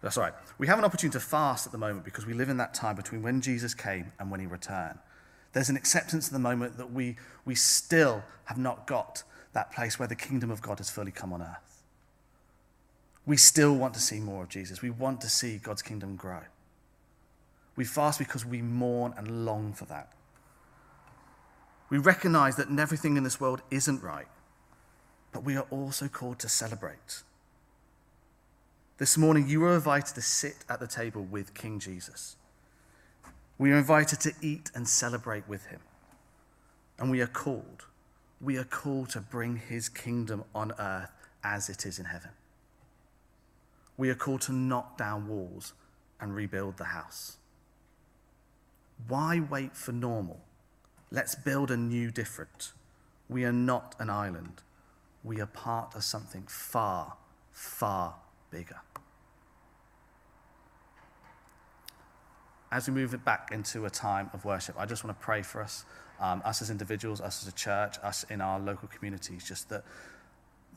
That's 0.00 0.16
right. 0.16 0.32
We 0.58 0.68
have 0.68 0.78
an 0.78 0.84
opportunity 0.84 1.18
to 1.18 1.24
fast 1.24 1.66
at 1.66 1.72
the 1.72 1.78
moment 1.78 2.04
because 2.04 2.24
we 2.24 2.34
live 2.34 2.48
in 2.48 2.56
that 2.58 2.72
time 2.72 2.94
between 2.94 3.20
when 3.20 3.40
Jesus 3.40 3.74
came 3.74 4.12
and 4.20 4.30
when 4.30 4.38
he 4.38 4.46
returned. 4.46 5.00
There's 5.54 5.68
an 5.68 5.74
acceptance 5.74 6.28
in 6.28 6.34
the 6.34 6.38
moment 6.38 6.76
that 6.76 6.92
we, 6.92 7.16
we 7.44 7.56
still 7.56 8.22
have 8.44 8.58
not 8.58 8.86
got 8.86 9.24
that 9.54 9.72
place 9.72 9.98
where 9.98 10.06
the 10.06 10.14
kingdom 10.14 10.52
of 10.52 10.62
God 10.62 10.78
has 10.78 10.88
fully 10.88 11.10
come 11.10 11.32
on 11.32 11.42
earth. 11.42 11.82
We 13.26 13.36
still 13.36 13.74
want 13.74 13.94
to 13.94 14.00
see 14.00 14.20
more 14.20 14.44
of 14.44 14.50
Jesus. 14.50 14.82
We 14.82 14.90
want 14.90 15.20
to 15.22 15.28
see 15.28 15.58
God's 15.58 15.82
kingdom 15.82 16.14
grow. 16.14 16.42
We 17.74 17.84
fast 17.84 18.20
because 18.20 18.46
we 18.46 18.62
mourn 18.62 19.14
and 19.16 19.44
long 19.44 19.72
for 19.72 19.86
that. 19.86 20.12
We 21.92 21.98
recognize 21.98 22.56
that 22.56 22.68
everything 22.78 23.18
in 23.18 23.22
this 23.22 23.38
world 23.38 23.60
isn't 23.70 24.02
right, 24.02 24.26
but 25.30 25.44
we 25.44 25.58
are 25.58 25.66
also 25.70 26.08
called 26.08 26.38
to 26.38 26.48
celebrate. 26.48 27.22
This 28.96 29.18
morning, 29.18 29.46
you 29.46 29.62
are 29.64 29.74
invited 29.74 30.14
to 30.14 30.22
sit 30.22 30.64
at 30.70 30.80
the 30.80 30.86
table 30.86 31.22
with 31.22 31.52
King 31.52 31.78
Jesus. 31.78 32.36
We 33.58 33.72
are 33.72 33.76
invited 33.76 34.20
to 34.20 34.32
eat 34.40 34.70
and 34.74 34.88
celebrate 34.88 35.46
with 35.46 35.66
him. 35.66 35.80
And 36.98 37.10
we 37.10 37.20
are 37.20 37.26
called, 37.26 37.84
we 38.40 38.56
are 38.56 38.64
called 38.64 39.10
to 39.10 39.20
bring 39.20 39.56
his 39.56 39.90
kingdom 39.90 40.44
on 40.54 40.72
earth 40.78 41.12
as 41.44 41.68
it 41.68 41.84
is 41.84 41.98
in 41.98 42.06
heaven. 42.06 42.30
We 43.98 44.08
are 44.08 44.14
called 44.14 44.40
to 44.42 44.52
knock 44.54 44.96
down 44.96 45.28
walls 45.28 45.74
and 46.18 46.34
rebuild 46.34 46.78
the 46.78 46.84
house. 46.84 47.36
Why 49.08 49.40
wait 49.40 49.76
for 49.76 49.92
normal? 49.92 50.40
Let's 51.12 51.34
build 51.34 51.70
a 51.70 51.76
new 51.76 52.10
different. 52.10 52.72
We 53.28 53.44
are 53.44 53.52
not 53.52 53.94
an 53.98 54.08
island. 54.08 54.62
We 55.22 55.42
are 55.42 55.46
part 55.46 55.94
of 55.94 56.04
something 56.04 56.44
far, 56.48 57.18
far 57.52 58.14
bigger. 58.50 58.80
As 62.72 62.88
we 62.88 62.94
move 62.94 63.12
it 63.12 63.26
back 63.26 63.50
into 63.52 63.84
a 63.84 63.90
time 63.90 64.30
of 64.32 64.46
worship, 64.46 64.74
I 64.78 64.86
just 64.86 65.04
want 65.04 65.18
to 65.18 65.22
pray 65.22 65.42
for 65.42 65.60
us, 65.60 65.84
um, 66.18 66.40
us 66.46 66.62
as 66.62 66.70
individuals, 66.70 67.20
us 67.20 67.42
as 67.42 67.52
a 67.52 67.54
church, 67.54 67.96
us 68.02 68.24
in 68.30 68.40
our 68.40 68.58
local 68.58 68.88
communities, 68.88 69.46
just 69.46 69.68
that, 69.68 69.84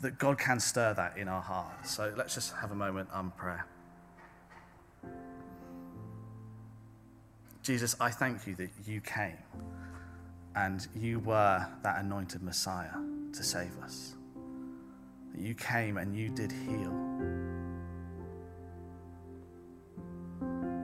that 0.02 0.20
God 0.20 0.38
can 0.38 0.60
stir 0.60 0.94
that 0.96 1.18
in 1.18 1.30
our 1.30 1.42
hearts. 1.42 1.96
So 1.96 2.14
let's 2.18 2.36
just 2.36 2.54
have 2.56 2.74
a 2.74 2.76
moment 2.76 3.08
on 3.14 3.20
um, 3.20 3.34
prayer. 3.38 3.66
Jesus, 7.64 7.96
I 8.02 8.12
thank 8.12 8.46
you 8.46 8.56
that 8.56 8.70
you 8.86 9.00
came 9.00 9.38
and 10.56 10.88
you 10.96 11.20
were 11.20 11.66
that 11.84 12.00
anointed 12.00 12.42
Messiah 12.42 12.96
to 13.34 13.44
save 13.44 13.78
us. 13.84 14.16
You 15.38 15.54
came 15.54 15.98
and 15.98 16.16
you 16.16 16.30
did 16.30 16.52
heal. 16.52 16.94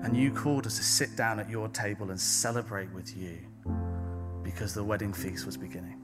And 0.03 0.17
you 0.17 0.31
called 0.31 0.65
us 0.65 0.77
to 0.77 0.83
sit 0.83 1.15
down 1.15 1.39
at 1.39 1.49
your 1.49 1.69
table 1.69 2.09
and 2.09 2.19
celebrate 2.19 2.91
with 2.91 3.15
you 3.15 3.37
because 4.43 4.73
the 4.73 4.83
wedding 4.83 5.13
feast 5.13 5.45
was 5.45 5.55
beginning. 5.55 6.01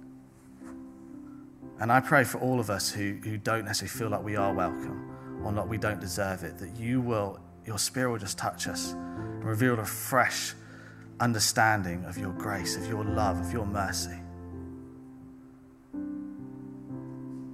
And 1.79 1.91
I 1.91 1.99
pray 1.99 2.23
for 2.23 2.39
all 2.39 2.59
of 2.59 2.69
us 2.69 2.89
who, 2.89 3.17
who 3.23 3.37
don't 3.37 3.65
necessarily 3.65 3.99
feel 3.99 4.09
like 4.09 4.23
we 4.23 4.35
are 4.35 4.53
welcome 4.53 5.43
or 5.43 5.51
not 5.51 5.67
we 5.67 5.77
don't 5.77 5.99
deserve 5.99 6.43
it, 6.43 6.57
that 6.57 6.75
you 6.77 7.01
will, 7.01 7.39
your 7.65 7.77
spirit 7.77 8.11
will 8.11 8.19
just 8.19 8.37
touch 8.37 8.67
us 8.67 8.93
and 8.93 9.43
reveal 9.43 9.79
a 9.79 9.85
fresh 9.85 10.53
understanding 11.19 12.05
of 12.05 12.17
your 12.17 12.33
grace, 12.33 12.75
of 12.75 12.87
your 12.87 13.03
love, 13.03 13.39
of 13.39 13.51
your 13.51 13.65
mercy. 13.65 14.17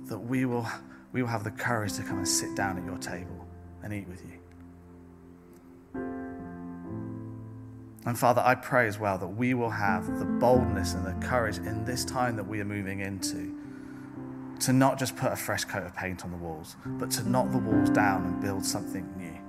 That 0.06 0.20
we 0.20 0.46
will, 0.46 0.68
we 1.12 1.22
will 1.22 1.30
have 1.30 1.44
the 1.44 1.52
courage 1.52 1.94
to 1.94 2.04
come 2.04 2.18
and 2.18 2.28
sit 2.28 2.56
down 2.56 2.78
at 2.78 2.86
your 2.86 2.98
table 2.98 3.48
and 3.84 3.94
eat 3.94 4.08
with 4.08 4.24
you. 4.24 4.40
And 8.06 8.20
Father, 8.20 8.42
I 8.46 8.56
pray 8.56 8.88
as 8.88 9.00
well 9.00 9.18
that 9.18 9.28
we 9.28 9.54
will 9.54 9.70
have 9.70 10.20
the 10.20 10.26
boldness 10.26 10.94
and 10.94 11.06
the 11.06 11.26
courage 11.26 11.58
in 11.58 11.86
this 11.86 12.04
time 12.04 12.36
that 12.36 12.46
we 12.46 12.60
are 12.60 12.66
moving 12.66 13.00
into 13.00 13.58
to 14.60 14.74
not 14.74 15.00
just 15.00 15.16
put 15.16 15.32
a 15.32 15.36
fresh 15.36 15.64
coat 15.66 15.86
of 15.86 15.96
paint 15.96 16.24
on 16.24 16.32
the 16.32 16.38
walls, 16.38 16.76
but 16.86 17.12
to 17.12 17.30
knock 17.30 17.52
the 17.52 17.58
walls 17.58 17.90
down 17.90 18.26
and 18.26 18.42
build 18.42 18.66
something 18.66 19.06
new. 19.18 19.43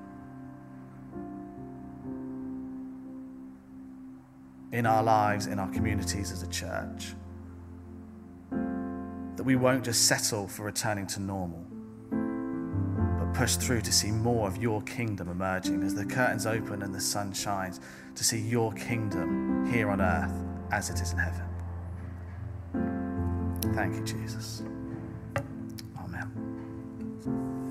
In 4.75 4.87
our 4.87 5.05
lives, 5.05 5.47
in 5.47 5.61
our 5.61 5.71
communities 5.71 6.33
as 6.33 6.43
a 6.43 6.49
church. 6.49 7.15
That 8.51 9.45
we 9.45 9.55
won't 9.55 9.85
just 9.85 10.09
settle 10.09 10.49
for 10.49 10.65
returning 10.65 11.07
to 11.07 11.21
normal, 11.21 11.65
but 12.11 13.33
push 13.35 13.55
through 13.55 13.83
to 13.83 13.93
see 13.93 14.11
more 14.11 14.49
of 14.49 14.57
your 14.57 14.83
kingdom 14.83 15.29
emerging 15.29 15.85
as 15.85 15.95
the 15.95 16.05
curtains 16.05 16.45
open 16.45 16.83
and 16.83 16.93
the 16.93 17.01
sun 17.01 17.33
shines, 17.33 17.79
to 18.17 18.25
see 18.25 18.41
your 18.41 18.73
kingdom 18.73 19.65
here 19.73 19.91
on 19.91 20.01
earth 20.01 20.35
as 20.73 20.91
it 20.91 21.01
is 21.01 21.13
in 21.13 21.19
heaven. 21.19 21.47
Thank 23.75 23.95
you, 23.95 24.03
Jesus. 24.05 24.65
Amen. 25.97 27.63